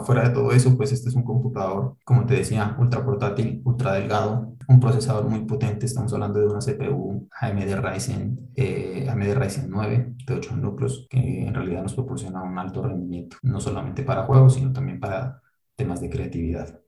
fuera 0.07 0.29
de 0.29 0.33
todo 0.33 0.53
eso, 0.53 0.75
pues 0.77 0.93
este 0.93 1.09
es 1.09 1.15
un 1.15 1.23
computador, 1.23 1.97
como 2.05 2.25
te 2.25 2.35
decía, 2.35 2.77
ultra 2.79 3.03
portátil, 3.03 3.61
ultra 3.65 3.91
delgado, 3.91 4.55
un 4.69 4.79
procesador 4.79 5.25
muy 5.29 5.41
potente, 5.41 5.85
estamos 5.85 6.13
hablando 6.13 6.39
de 6.39 6.47
una 6.47 6.59
CPU 6.59 7.27
AMD 7.41 7.75
Ryzen, 7.81 8.51
eh, 8.55 9.05
AMD 9.09 9.35
Ryzen 9.35 9.69
9 9.69 10.13
de 10.25 10.33
8 10.33 10.55
núcleos, 10.55 11.07
que 11.09 11.45
en 11.45 11.53
realidad 11.53 11.83
nos 11.83 11.93
proporciona 11.93 12.41
un 12.41 12.57
alto 12.57 12.83
rendimiento, 12.83 13.35
no 13.41 13.59
solamente 13.59 14.03
para 14.03 14.23
juegos, 14.23 14.53
sino 14.55 14.71
también 14.71 14.97
para 15.01 15.41
temas 15.75 15.99
de 15.99 16.09
creatividad. 16.09 16.79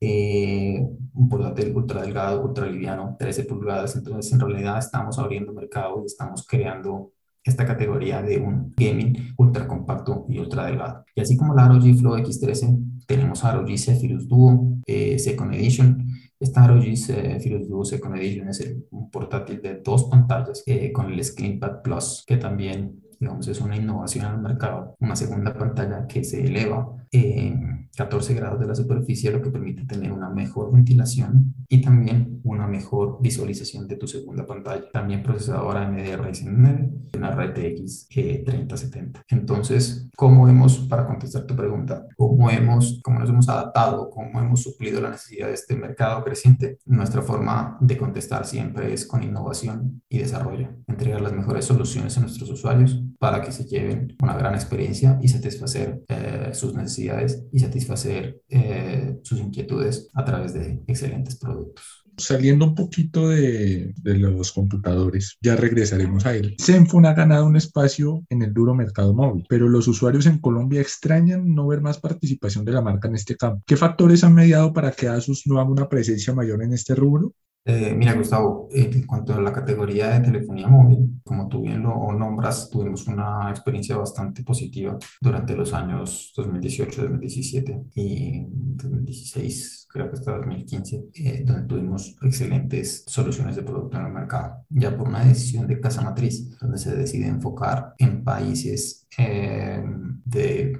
Eh, 0.00 0.80
un 1.14 1.28
portátil 1.28 1.76
ultra 1.76 2.00
delgado, 2.02 2.42
ultra 2.42 2.66
liviano, 2.66 3.16
13 3.18 3.44
pulgadas, 3.44 3.96
entonces 3.96 4.32
en 4.32 4.40
realidad 4.40 4.78
estamos 4.78 5.18
abriendo 5.18 5.52
mercado 5.52 6.00
y 6.02 6.06
estamos 6.06 6.46
creando 6.46 7.12
esta 7.44 7.66
categoría 7.66 8.22
de 8.22 8.38
un 8.38 8.72
gaming 8.76 9.34
ultra 9.36 9.68
compacto 9.68 10.26
y 10.28 10.38
ultra 10.38 10.66
delgado. 10.66 11.04
Y 11.14 11.20
así 11.20 11.36
como 11.36 11.54
la 11.54 11.68
ROG 11.68 11.94
Flow 11.98 12.16
X13, 12.16 13.04
tenemos 13.06 13.42
ROG 13.42 13.78
Zephyrus 13.78 14.26
Duo 14.26 14.78
eh, 14.86 15.18
Second 15.18 15.54
Edition, 15.54 16.06
esta 16.40 16.66
ROG 16.66 16.96
Zephyrus 16.96 17.68
Duo 17.68 17.84
Second 17.84 18.16
Edition 18.16 18.48
es 18.48 18.76
un 18.90 19.10
portátil 19.10 19.62
de 19.62 19.80
dos 19.80 20.04
pantallas 20.04 20.62
eh, 20.66 20.92
con 20.92 21.12
el 21.12 21.22
ScreenPad 21.24 21.82
Plus, 21.82 22.24
que 22.26 22.36
también 22.36 23.00
digamos, 23.24 23.48
es 23.48 23.60
una 23.60 23.74
innovación 23.76 24.26
al 24.26 24.42
mercado, 24.42 24.96
una 25.00 25.16
segunda 25.16 25.54
pantalla 25.54 26.06
que 26.06 26.22
se 26.22 26.44
eleva 26.44 26.94
en 27.10 27.88
14 27.96 28.34
grados 28.34 28.60
de 28.60 28.66
la 28.66 28.74
superficie, 28.74 29.30
lo 29.30 29.40
que 29.40 29.50
permite 29.50 29.86
tener 29.86 30.12
una 30.12 30.28
mejor 30.28 30.72
ventilación 30.72 31.54
y 31.68 31.80
también 31.80 32.40
una 32.44 32.66
mejor 32.66 33.18
visualización 33.22 33.86
de 33.86 33.96
tu 33.96 34.06
segunda 34.06 34.44
pantalla. 34.44 34.90
También 34.92 35.22
procesadora 35.22 35.86
AMD 35.86 36.16
Ryzen 36.16 36.60
9, 36.60 36.90
una 37.16 37.30
RTX 37.30 38.08
3070. 38.08 39.22
Entonces, 39.28 40.08
¿cómo 40.16 40.48
hemos, 40.48 40.78
para 40.80 41.06
contestar 41.06 41.46
tu 41.46 41.54
pregunta, 41.54 42.06
cómo 42.16 42.50
hemos, 42.50 43.00
cómo 43.02 43.20
nos 43.20 43.30
hemos 43.30 43.48
adaptado, 43.48 44.10
cómo 44.10 44.40
hemos 44.40 44.62
suplido 44.62 45.00
la 45.00 45.10
necesidad 45.10 45.46
de 45.46 45.54
este 45.54 45.76
mercado 45.76 46.24
creciente? 46.24 46.78
Nuestra 46.84 47.22
forma 47.22 47.78
de 47.80 47.96
contestar 47.96 48.44
siempre 48.44 48.92
es 48.92 49.06
con 49.06 49.22
innovación 49.22 50.02
y 50.08 50.18
desarrollo, 50.18 50.68
entregar 50.88 51.20
las 51.20 51.32
mejores 51.32 51.64
soluciones 51.64 52.18
a 52.18 52.20
nuestros 52.20 52.50
usuarios 52.50 53.00
para 53.18 53.40
que 53.40 53.52
se 53.52 53.64
lleven 53.64 54.16
una 54.22 54.36
gran 54.36 54.54
experiencia 54.54 55.18
y 55.22 55.28
satisfacer 55.28 56.02
eh, 56.08 56.50
sus 56.52 56.74
necesidades 56.74 57.44
y 57.52 57.58
satisfacer 57.58 58.40
eh, 58.48 59.16
sus 59.22 59.40
inquietudes 59.40 60.10
a 60.14 60.24
través 60.24 60.54
de 60.54 60.82
excelentes 60.86 61.36
productos. 61.36 62.04
Saliendo 62.16 62.66
un 62.66 62.74
poquito 62.76 63.28
de, 63.28 63.92
de, 63.96 64.14
los 64.18 64.52
computadores, 64.52 65.36
ya 65.40 65.56
regresaremos 65.56 66.24
a 66.26 66.36
él. 66.36 66.54
Zenfone 66.60 67.08
ha 67.08 67.14
ganado 67.14 67.44
un 67.44 67.56
espacio 67.56 68.24
en 68.28 68.42
el 68.42 68.54
duro 68.54 68.72
mercado 68.72 69.12
móvil, 69.14 69.44
pero 69.48 69.68
los 69.68 69.88
usuarios 69.88 70.26
en 70.26 70.38
Colombia 70.38 70.80
extrañan 70.80 71.54
no 71.54 71.66
ver 71.66 71.80
más 71.80 71.98
participación 71.98 72.64
de 72.64 72.70
la 72.70 72.82
marca 72.82 73.08
en 73.08 73.16
este 73.16 73.36
campo. 73.36 73.64
¿Qué 73.66 73.76
factores 73.76 74.22
han 74.22 74.34
mediado 74.34 74.72
para 74.72 74.92
que 74.92 75.08
Asus 75.08 75.42
no 75.46 75.58
haga 75.58 75.70
una 75.70 75.88
presencia 75.88 76.32
mayor 76.32 76.62
en 76.62 76.72
este 76.72 76.94
rubro? 76.94 77.34
Eh, 77.66 77.94
mira, 77.94 78.12
Gustavo, 78.12 78.68
en 78.72 79.06
cuanto 79.06 79.32
a 79.34 79.40
la 79.40 79.52
categoría 79.52 80.08
de 80.10 80.20
telefonía 80.20 80.68
móvil, 80.68 81.20
como 81.24 81.48
tú 81.48 81.62
bien 81.62 81.82
lo 81.82 82.12
nombras, 82.12 82.68
tuvimos 82.68 83.06
una 83.06 83.48
experiencia 83.50 83.96
bastante 83.96 84.42
positiva 84.42 84.98
durante 85.20 85.56
los 85.56 85.72
años 85.72 86.32
2018, 86.36 87.02
2017 87.02 87.84
y 87.94 88.46
2016 88.50 89.84
creo 89.94 90.10
que 90.10 90.16
hasta 90.16 90.32
2015, 90.32 91.04
eh, 91.14 91.44
donde 91.46 91.68
tuvimos 91.68 92.16
excelentes 92.20 93.04
soluciones 93.06 93.54
de 93.54 93.62
producto 93.62 93.96
en 93.96 94.06
el 94.06 94.12
mercado. 94.12 94.66
Ya 94.68 94.94
por 94.96 95.08
una 95.08 95.24
decisión 95.24 95.68
de 95.68 95.80
casa 95.80 96.02
matriz, 96.02 96.50
donde 96.58 96.78
se 96.78 96.96
decide 96.96 97.28
enfocar 97.28 97.94
en 97.98 98.24
países 98.24 99.06
eh, 99.16 99.80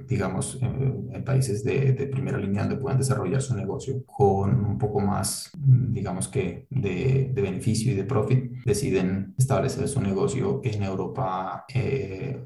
digamos, 0.07 0.59
en 0.61 1.23
países 1.23 1.63
de, 1.63 1.93
primera 2.11 2.37
línea 2.37 2.63
donde 2.63 2.77
puedan 2.77 2.97
desarrollar 2.97 3.41
su 3.41 3.55
negocio 3.55 4.03
con 4.05 4.65
un 4.65 4.77
poco 4.77 4.99
más, 4.99 5.51
digamos 5.57 6.27
que, 6.27 6.67
de, 6.69 7.31
de 7.33 7.41
beneficio 7.41 7.91
y 7.91 7.95
de 7.95 8.03
profit, 8.03 8.51
deciden 8.65 9.33
establecer 9.37 9.87
su 9.87 10.01
negocio 10.01 10.61
en 10.63 10.83
Europa 10.83 11.65
eh, 11.73 12.43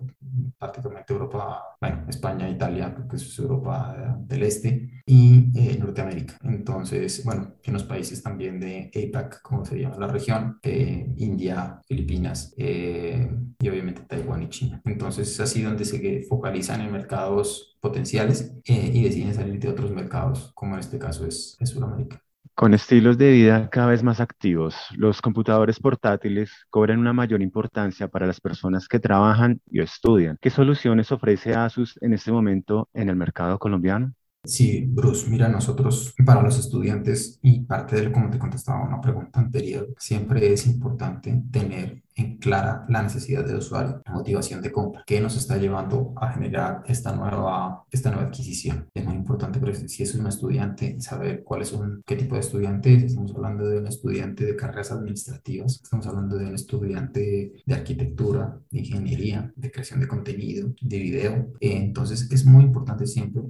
prácticamente 0.59 1.13
Europa, 1.13 1.63
bueno, 1.79 2.05
España, 2.09 2.49
Italia, 2.49 2.93
porque 2.93 3.15
es 3.15 3.39
Europa 3.39 4.17
del 4.19 4.43
Este, 4.43 5.03
y 5.05 5.51
eh, 5.57 5.77
Norteamérica. 5.79 6.37
Entonces, 6.43 7.23
bueno, 7.23 7.55
en 7.63 7.73
los 7.73 7.83
países 7.83 8.21
también 8.21 8.59
de 8.59 8.91
APAC, 8.93 9.41
como 9.41 9.65
se 9.65 9.79
llama 9.79 9.97
la 9.97 10.07
región, 10.07 10.59
eh, 10.63 11.13
India, 11.17 11.79
Filipinas, 11.87 12.53
eh, 12.57 13.29
y 13.59 13.69
obviamente 13.69 14.01
Taiwán 14.01 14.43
y 14.43 14.49
China. 14.49 14.81
Entonces, 14.85 15.29
es 15.29 15.39
así 15.39 15.61
donde 15.63 15.85
se 15.85 16.23
focalizan 16.23 16.81
en 16.81 16.91
mercados 16.91 17.77
potenciales 17.79 18.53
y 18.65 19.03
deciden 19.03 19.33
salir 19.33 19.59
de 19.59 19.69
otros 19.69 19.91
mercados, 19.91 20.51
como 20.53 20.73
en 20.73 20.81
este 20.81 20.99
caso 20.99 21.25
es, 21.25 21.55
es 21.59 21.69
Sudamérica. 21.69 22.21
Con 22.53 22.75
estilos 22.75 23.17
de 23.17 23.31
vida 23.31 23.69
cada 23.71 23.87
vez 23.87 24.03
más 24.03 24.19
activos, 24.19 24.75
los 24.95 25.19
computadores 25.21 25.79
portátiles 25.79 26.51
cobran 26.69 26.99
una 26.99 27.11
mayor 27.13 27.41
importancia 27.41 28.07
para 28.07 28.27
las 28.27 28.39
personas 28.39 28.87
que 28.87 28.99
trabajan 28.99 29.61
y 29.65 29.81
estudian. 29.81 30.37
¿Qué 30.39 30.51
soluciones 30.51 31.11
ofrece 31.11 31.55
Asus 31.55 31.97
en 32.01 32.13
este 32.13 32.31
momento 32.31 32.87
en 32.93 33.09
el 33.09 33.15
mercado 33.15 33.57
colombiano? 33.57 34.13
Sí, 34.43 34.85
Bruce, 34.87 35.29
mira, 35.29 35.49
nosotros 35.49 36.13
para 36.25 36.41
los 36.41 36.57
estudiantes 36.57 37.39
y 37.41 37.61
parte 37.61 37.97
de 37.97 38.11
como 38.11 38.29
te 38.29 38.39
contestaba 38.39 38.87
una 38.87 39.01
pregunta 39.01 39.39
anterior, 39.39 39.93
siempre 39.97 40.53
es 40.53 40.65
importante 40.65 41.43
tener 41.51 42.01
en 42.19 42.37
clara 42.37 42.85
la 42.89 43.01
necesidad 43.01 43.45
del 43.45 43.57
usuario, 43.57 44.01
la 44.05 44.13
motivación 44.13 44.61
de 44.61 44.71
compra, 44.71 45.03
que 45.05 45.21
nos 45.21 45.37
está 45.37 45.57
llevando 45.57 46.13
a 46.17 46.31
generar 46.31 46.83
esta 46.85 47.15
nueva, 47.15 47.83
esta 47.91 48.11
nueva 48.11 48.27
adquisición. 48.27 48.87
Es 48.93 49.05
muy 49.05 49.15
importante, 49.15 49.59
pero 49.59 49.73
si 49.73 50.03
es 50.03 50.15
un 50.15 50.27
estudiante, 50.27 50.99
saber 50.99 51.43
cuál 51.43 51.61
es 51.61 51.73
qué 52.05 52.15
tipo 52.15 52.35
de 52.35 52.41
estudiante 52.41 52.93
es. 52.93 53.03
Estamos 53.03 53.33
hablando 53.35 53.67
de 53.67 53.79
un 53.79 53.87
estudiante 53.87 54.45
de 54.45 54.55
carreras 54.55 54.91
administrativas, 54.91 55.81
estamos 55.81 56.07
hablando 56.07 56.37
de 56.37 56.47
un 56.47 56.55
estudiante 56.55 57.53
de 57.65 57.73
arquitectura, 57.73 58.59
de 58.69 58.79
ingeniería, 58.79 59.51
de 59.55 59.71
creación 59.71 59.99
de 59.99 60.07
contenido, 60.07 60.73
de 60.81 60.99
video. 60.99 61.51
Entonces, 61.59 62.29
es 62.31 62.45
muy 62.45 62.63
importante 62.65 63.05
siempre 63.07 63.41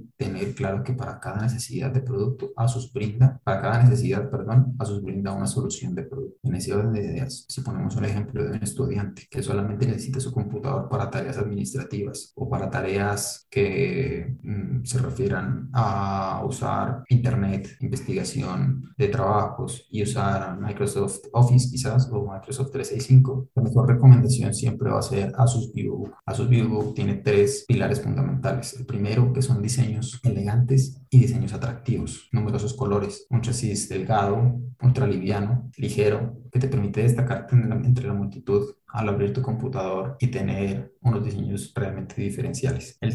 claro 0.54 0.82
que 0.82 0.92
para 0.92 1.18
cada 1.20 1.42
necesidad 1.42 1.90
de 1.90 2.00
producto, 2.00 2.50
ASUS 2.56 2.92
brinda, 2.92 3.40
para 3.44 3.60
cada 3.60 3.82
necesidad, 3.82 4.30
perdón, 4.30 4.74
ASUS 4.78 5.02
brinda 5.02 5.32
una 5.32 5.46
solución 5.46 5.94
de 5.94 6.04
producto. 6.04 6.38
En 6.42 6.52
de 6.92 7.00
ideas, 7.00 7.46
si 7.48 7.60
ponemos 7.62 7.96
un 7.96 8.04
ejemplo 8.04 8.44
de 8.44 8.58
estudiante 8.58 9.26
que 9.30 9.42
solamente 9.42 9.86
necesita 9.86 10.20
su 10.20 10.32
computador 10.32 10.88
para 10.88 11.10
tareas 11.10 11.38
administrativas 11.38 12.32
o 12.34 12.48
para 12.48 12.70
tareas 12.70 13.46
que 13.50 14.36
mm, 14.42 14.84
se 14.84 14.98
refieran 14.98 15.70
a 15.72 16.42
usar 16.46 17.04
Internet, 17.08 17.76
investigación 17.80 18.92
de 18.96 19.08
trabajos 19.08 19.86
y 19.90 20.02
usar 20.02 20.58
Microsoft 20.60 21.20
Office 21.32 21.68
quizás 21.70 22.08
o 22.12 22.30
Microsoft 22.30 22.70
365, 22.72 23.50
la 23.54 23.62
mejor 23.62 23.88
recomendación 23.88 24.54
siempre 24.54 24.90
va 24.90 24.98
a 24.98 25.02
ser 25.02 25.32
Asus 25.36 25.72
VivoBook. 25.72 26.14
Asus 26.26 26.48
VivoBook 26.48 26.94
tiene 26.94 27.16
tres 27.16 27.64
pilares 27.66 28.00
fundamentales. 28.00 28.74
El 28.78 28.86
primero 28.86 29.32
que 29.32 29.42
son 29.42 29.62
diseños 29.62 30.20
elegantes 30.30 31.02
y 31.10 31.20
diseños 31.20 31.52
atractivos, 31.52 32.28
numerosos 32.32 32.74
colores, 32.74 33.26
un 33.30 33.40
chasis 33.40 33.88
delgado, 33.88 34.60
ultra 34.82 35.06
liviano, 35.06 35.70
ligero, 35.76 36.38
que 36.50 36.58
te 36.58 36.68
permite 36.68 37.02
destacarte 37.02 37.54
entre 37.56 38.06
la 38.06 38.14
multitud 38.14 38.74
al 38.92 39.08
abrir 39.08 39.32
tu 39.32 39.42
computador 39.42 40.16
y 40.18 40.28
tener 40.28 40.94
unos 41.02 41.24
diseños 41.24 41.72
realmente 41.74 42.20
diferenciales. 42.20 42.96
El, 43.00 43.14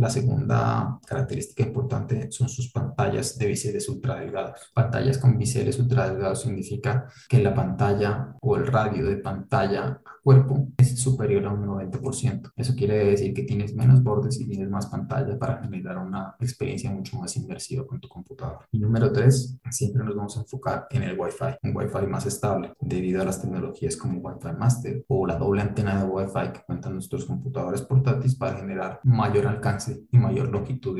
la 0.00 0.10
segunda 0.10 0.98
característica 1.06 1.62
importante 1.62 2.30
son 2.30 2.48
sus 2.48 2.70
pantallas 2.72 3.38
de 3.38 3.46
biseles 3.46 3.88
ultra 3.88 4.20
delgados. 4.20 4.70
Pantallas 4.72 5.18
con 5.18 5.38
biseles 5.38 5.78
ultra 5.78 6.08
delgados 6.08 6.42
significa 6.42 7.08
que 7.28 7.42
la 7.42 7.54
pantalla 7.54 8.36
o 8.40 8.56
el 8.56 8.66
radio 8.66 9.06
de 9.06 9.16
pantalla 9.16 10.00
a 10.04 10.14
cuerpo 10.22 10.68
es 10.78 10.98
superior 11.00 11.44
a 11.46 11.52
un 11.52 11.66
90%. 11.66 12.52
Eso 12.56 12.74
quiere 12.74 13.04
decir 13.04 13.34
que 13.34 13.42
tienes 13.42 13.74
menos 13.74 14.02
bordes 14.02 14.40
y 14.40 14.46
tienes 14.48 14.70
más 14.70 14.86
pantalla 14.86 15.38
para 15.38 15.62
generar 15.62 15.98
una 15.98 16.34
experiencia 16.40 16.90
mucho 16.90 17.18
más 17.18 17.36
inmersiva 17.36 17.86
con 17.86 18.00
tu 18.00 18.08
computador. 18.08 18.60
Y 18.72 18.78
número 18.78 19.12
tres, 19.12 19.58
siempre 19.70 20.02
nos 20.04 20.16
vamos 20.16 20.36
a 20.36 20.40
enfocar 20.40 20.86
en 20.90 21.02
el 21.02 21.18
Wi-Fi, 21.18 21.58
un 21.62 21.76
Wi-Fi 21.76 22.06
más 22.06 22.26
estable 22.26 22.72
debido 22.80 23.20
a 23.20 23.24
las 23.24 23.40
tecnologías 23.40 23.96
como 23.96 24.20
Wi-Fi 24.20 24.52
Master 24.58 25.04
o 25.16 25.26
la 25.26 25.36
doble 25.36 25.62
antena 25.62 26.02
de 26.02 26.10
Wi-Fi 26.10 26.52
que 26.52 26.64
cuentan 26.66 26.94
nuestros 26.94 27.24
computadores 27.24 27.82
portátiles 27.82 28.34
para 28.34 28.56
generar 28.56 29.00
mayor 29.04 29.46
alcance 29.46 30.04
y 30.10 30.18
mayor 30.18 30.48
longitud, 30.48 30.98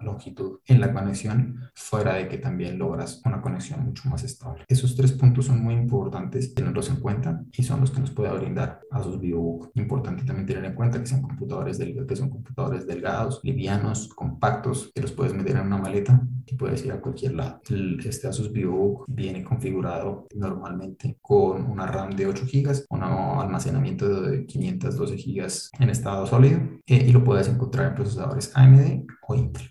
longitud 0.00 0.58
en 0.66 0.80
la 0.80 0.92
conexión, 0.92 1.60
fuera 1.74 2.14
de 2.14 2.28
que 2.28 2.38
también 2.38 2.78
logras 2.78 3.20
una 3.24 3.42
conexión 3.42 3.84
mucho 3.84 4.08
más 4.08 4.24
estable. 4.24 4.64
Esos 4.68 4.96
tres 4.96 5.12
puntos 5.12 5.46
son 5.46 5.62
muy 5.62 5.74
importantes 5.74 6.54
tenerlos 6.54 6.88
en 6.88 6.96
cuenta 6.96 7.42
y 7.52 7.62
son 7.62 7.80
los 7.80 7.90
que 7.90 8.00
nos 8.00 8.10
puede 8.10 8.32
brindar 8.32 8.80
Asus 8.90 9.20
VivoBook. 9.20 9.72
Importante 9.74 10.24
también 10.24 10.46
tener 10.46 10.64
en 10.64 10.74
cuenta 10.74 10.98
que 10.98 11.06
sean 11.06 11.22
computadores, 11.22 11.78
del, 11.78 12.06
que 12.06 12.16
son 12.16 12.30
computadores 12.30 12.86
delgados, 12.86 13.40
livianos, 13.42 14.08
compactos, 14.08 14.90
que 14.94 15.02
los 15.02 15.12
puedes 15.12 15.34
meter 15.34 15.56
en 15.56 15.66
una 15.66 15.78
maleta 15.78 16.26
y 16.46 16.54
puedes 16.54 16.84
ir 16.84 16.92
a 16.92 17.00
cualquier 17.00 17.34
lado. 17.34 17.60
Este 18.04 18.26
Asus 18.26 18.50
VivoBook 18.52 19.04
viene 19.08 19.44
configurado 19.44 20.26
normalmente 20.34 21.18
con 21.20 21.70
una 21.70 21.86
RAM 21.86 22.10
de 22.10 22.26
8 22.26 22.44
GB, 22.50 22.86
un 22.90 23.49
almacenamiento 23.50 24.22
de 24.22 24.46
512 24.46 25.16
GB 25.16 25.48
en 25.80 25.90
estado 25.90 26.26
sólido 26.26 26.60
eh, 26.86 27.04
y 27.08 27.12
lo 27.12 27.24
puedes 27.24 27.48
encontrar 27.48 27.88
en 27.88 27.94
procesadores 27.96 28.52
AMD 28.54 29.06
o 29.26 29.34
Intel. 29.34 29.70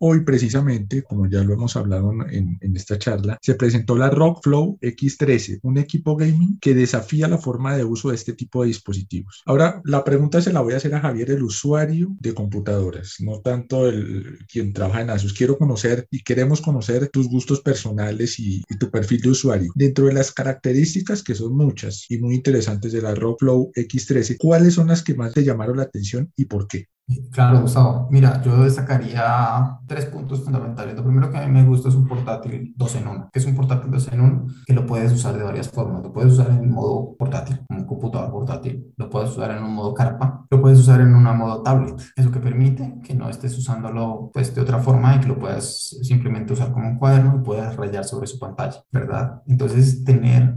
Hoy 0.00 0.24
precisamente, 0.24 1.02
como 1.02 1.26
ya 1.26 1.42
lo 1.42 1.54
hemos 1.54 1.74
hablado 1.76 2.12
en, 2.30 2.58
esta 2.76 2.98
charla, 2.98 3.36
se 3.42 3.56
presentó 3.56 3.96
la 3.96 4.10
Rockflow 4.10 4.78
X13, 4.80 5.58
un 5.62 5.78
equipo 5.78 6.14
gaming 6.14 6.58
que 6.60 6.74
desafía 6.74 7.26
la 7.26 7.38
forma 7.38 7.76
de 7.76 7.84
uso 7.84 8.10
de 8.10 8.14
este 8.14 8.32
tipo 8.32 8.62
de 8.62 8.68
dispositivos. 8.68 9.42
Ahora, 9.44 9.80
la 9.84 10.04
pregunta 10.04 10.40
se 10.40 10.52
la 10.52 10.60
voy 10.60 10.74
a 10.74 10.76
hacer 10.76 10.94
a 10.94 11.00
Javier, 11.00 11.32
el 11.32 11.42
usuario 11.42 12.14
de 12.20 12.32
computadoras, 12.32 13.16
no 13.18 13.40
tanto 13.40 13.88
el 13.88 14.38
quien 14.46 14.72
trabaja 14.72 15.02
en 15.02 15.10
Asus. 15.10 15.32
Quiero 15.32 15.58
conocer 15.58 16.06
y 16.12 16.22
queremos 16.22 16.60
conocer 16.60 17.08
tus 17.08 17.28
gustos 17.28 17.60
personales 17.60 18.38
y, 18.38 18.62
y 18.68 18.78
tu 18.78 18.90
perfil 18.92 19.20
de 19.20 19.30
usuario. 19.30 19.72
Dentro 19.74 20.06
de 20.06 20.12
las 20.12 20.30
características, 20.30 21.24
que 21.24 21.34
son 21.34 21.56
muchas 21.56 22.06
y 22.08 22.18
muy 22.18 22.36
interesantes 22.36 22.92
de 22.92 23.02
la 23.02 23.16
Rockflow 23.16 23.72
X13, 23.74 24.36
¿cuáles 24.38 24.74
son 24.74 24.86
las 24.86 25.02
que 25.02 25.14
más 25.14 25.34
te 25.34 25.42
llamaron 25.42 25.78
la 25.78 25.84
atención 25.84 26.32
y 26.36 26.44
por 26.44 26.68
qué? 26.68 26.86
Claro, 27.32 27.62
Gustavo. 27.62 28.06
Mira, 28.10 28.42
yo 28.42 28.64
destacaría 28.64 29.78
tres 29.86 30.04
puntos 30.06 30.44
fundamentales. 30.44 30.94
Lo 30.94 31.02
primero 31.02 31.30
que 31.30 31.38
a 31.38 31.46
mí 31.46 31.52
me 31.52 31.64
gusta 31.64 31.88
es 31.88 31.94
un 31.94 32.06
portátil 32.06 32.74
2 32.76 32.96
en 32.96 33.08
1. 33.08 33.30
que 33.32 33.38
es 33.38 33.46
un 33.46 33.54
portátil 33.54 33.90
2 33.90 34.12
en 34.12 34.20
1? 34.20 34.46
Que 34.66 34.74
lo 34.74 34.84
puedes 34.84 35.10
usar 35.12 35.36
de 35.38 35.42
varias 35.42 35.70
formas. 35.70 36.02
Lo 36.02 36.12
puedes 36.12 36.34
usar 36.34 36.50
en 36.50 36.70
modo 36.70 37.16
portátil, 37.16 37.60
como 37.66 37.80
un 37.80 37.86
computador 37.86 38.30
portátil. 38.30 38.92
Lo 38.98 39.08
puedes 39.08 39.30
usar 39.30 39.52
en 39.52 39.62
un 39.62 39.74
modo 39.74 39.94
carpa. 39.94 40.44
Lo 40.50 40.60
puedes 40.60 40.78
usar 40.80 41.00
en 41.00 41.14
un 41.14 41.22
modo 41.22 41.62
tablet. 41.62 41.98
Eso 42.14 42.30
que 42.30 42.40
permite 42.40 43.00
que 43.02 43.14
no 43.14 43.30
estés 43.30 43.56
usándolo 43.56 44.30
pues, 44.34 44.54
de 44.54 44.60
otra 44.60 44.78
forma 44.78 45.16
y 45.16 45.20
que 45.20 45.28
lo 45.28 45.38
puedas 45.38 45.96
simplemente 46.02 46.52
usar 46.52 46.72
como 46.72 46.88
un 46.88 46.98
cuaderno 46.98 47.36
y 47.36 47.44
puedas 47.44 47.74
rayar 47.76 48.04
sobre 48.04 48.26
su 48.26 48.38
pantalla, 48.38 48.82
¿verdad? 48.92 49.42
Entonces, 49.46 50.04
tener 50.04 50.56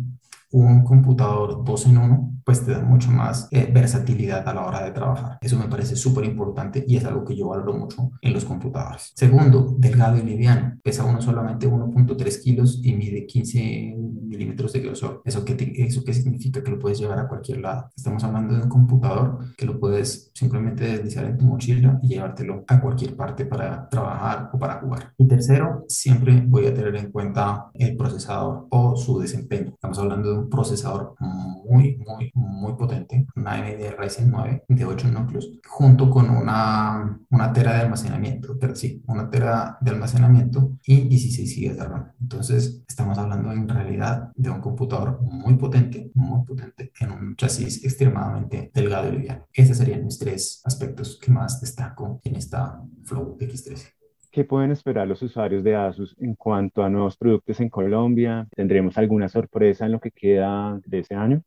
un 0.52 0.84
computador 0.84 1.64
2 1.64 1.86
en 1.88 1.98
1, 1.98 2.32
pues 2.44 2.66
te 2.66 2.72
da 2.72 2.82
mucho 2.82 3.12
más 3.12 3.48
eh, 3.52 3.70
versatilidad 3.72 4.48
a 4.48 4.54
la 4.54 4.66
hora 4.66 4.84
de 4.84 4.92
trabajar. 4.92 5.38
Eso 5.42 5.58
me 5.58 5.68
parece 5.68 5.96
súper 5.96 6.26
importante 6.26 6.84
y 6.88 6.98
es 6.98 7.06
algo 7.06 7.24
que 7.24 7.36
yo 7.36 7.50
valoro 7.50 7.74
mucho 7.74 8.12
en 8.22 8.34
los 8.34 8.46
computadores. 8.46 9.14
Segundo, 9.16 9.76
delgado 9.78 10.18
y 10.18 10.24
liviano. 10.24 10.80
Pesa 10.84 11.06
uno 11.06 11.22
solamente 11.22 11.70
1.3 11.70 12.42
kilos 12.42 12.80
y 12.84 12.94
mide 12.94 13.26
15 13.26 13.96
milímetros 14.32 14.74
de 14.74 14.80
grosor. 14.80 15.22
¿Eso 15.26 15.46
qué, 15.46 15.74
¿Eso 15.78 16.04
qué 16.04 16.14
significa? 16.14 16.64
Que 16.64 16.72
lo 16.72 16.80
puedes 16.80 17.00
llevar 17.00 17.20
a 17.20 17.28
cualquier 17.28 17.60
lado. 17.60 17.90
Estamos 17.96 18.24
hablando 18.24 18.56
de 18.56 18.64
un 18.64 18.70
computador 18.70 19.40
que 19.58 19.66
lo 19.66 19.80
puedes 19.80 20.32
simplemente 20.34 20.86
deslizar 20.86 21.26
en 21.26 21.38
tu 21.38 21.46
mochila 21.46 22.00
y 22.02 22.10
llevártelo 22.10 22.64
a 22.68 22.82
cualquier 22.82 23.16
parte 23.16 23.46
para 23.46 23.88
trabajar 23.90 24.50
o 24.54 24.60
para 24.60 24.80
jugar. 24.80 25.14
Y 25.18 25.28
tercero, 25.28 25.86
siempre 25.88 26.44
voy 26.48 26.66
a 26.66 26.74
tener 26.74 26.96
en 26.96 27.12
cuenta 27.12 27.70
el 27.74 27.96
procesador 27.96 28.68
o 28.70 28.96
su 28.96 29.20
desempeño. 29.20 29.72
Estamos 29.74 30.00
hablando 30.00 30.32
de 30.32 30.40
un 30.40 30.41
procesador 30.50 31.16
muy, 31.20 31.98
muy, 31.98 32.32
muy 32.34 32.74
potente, 32.74 33.26
una 33.36 33.54
AMD 33.54 33.96
Ryzen 33.98 34.30
9 34.30 34.66
de 34.68 34.86
8 34.86 35.08
núcleos, 35.10 35.52
junto 35.68 36.10
con 36.10 36.30
una, 36.30 37.20
una 37.30 37.54
tera 37.54 37.74
de 37.74 37.82
almacenamiento, 37.82 38.58
pero 38.60 38.76
sí, 38.76 39.04
una 39.08 39.30
tera 39.30 39.78
de 39.82 39.92
almacenamiento 39.92 40.78
y 40.86 41.02
16 41.02 41.56
GB 41.56 41.76
de 41.76 41.84
RAM. 41.84 42.12
Entonces, 42.22 42.84
estamos 42.88 43.18
hablando 43.18 43.52
en 43.52 43.68
realidad 43.68 44.32
de 44.36 44.50
un 44.50 44.62
computador 44.62 45.20
muy 45.22 45.56
potente, 45.56 46.12
muy 46.16 46.46
potente, 46.46 46.92
en 47.00 47.12
un 47.12 47.36
chasis 47.36 47.84
extremadamente 47.84 48.72
delgado 48.74 49.10
y 49.10 49.12
liviano. 49.14 49.48
Esos 49.54 49.78
serían 49.78 50.04
mis 50.06 50.20
tres 50.20 50.62
aspectos 50.64 51.20
que 51.22 51.32
más 51.32 51.60
destaco 51.62 52.20
en 52.24 52.36
esta 52.36 52.82
Flow 53.04 53.38
X13. 53.40 54.01
¿Qué 54.32 54.46
pueden 54.46 54.72
esperar 54.72 55.08
los 55.08 55.22
usuarios 55.22 55.62
de 55.62 55.76
Asus 55.76 56.16
en 56.18 56.36
cuanto 56.36 56.84
a 56.84 56.90
nuevos 56.90 57.18
productos 57.18 57.60
en 57.60 57.70
Colombia? 57.70 58.48
¿Tendremos 58.56 58.98
alguna 58.98 59.28
sorpresa 59.28 59.86
en 59.86 59.92
lo 59.92 60.00
que 60.00 60.12
queda 60.12 60.80
de 60.86 61.00
ese 61.00 61.16
año? 61.16 61.44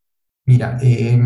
Mira, 0.46 0.76
eh, 0.82 1.18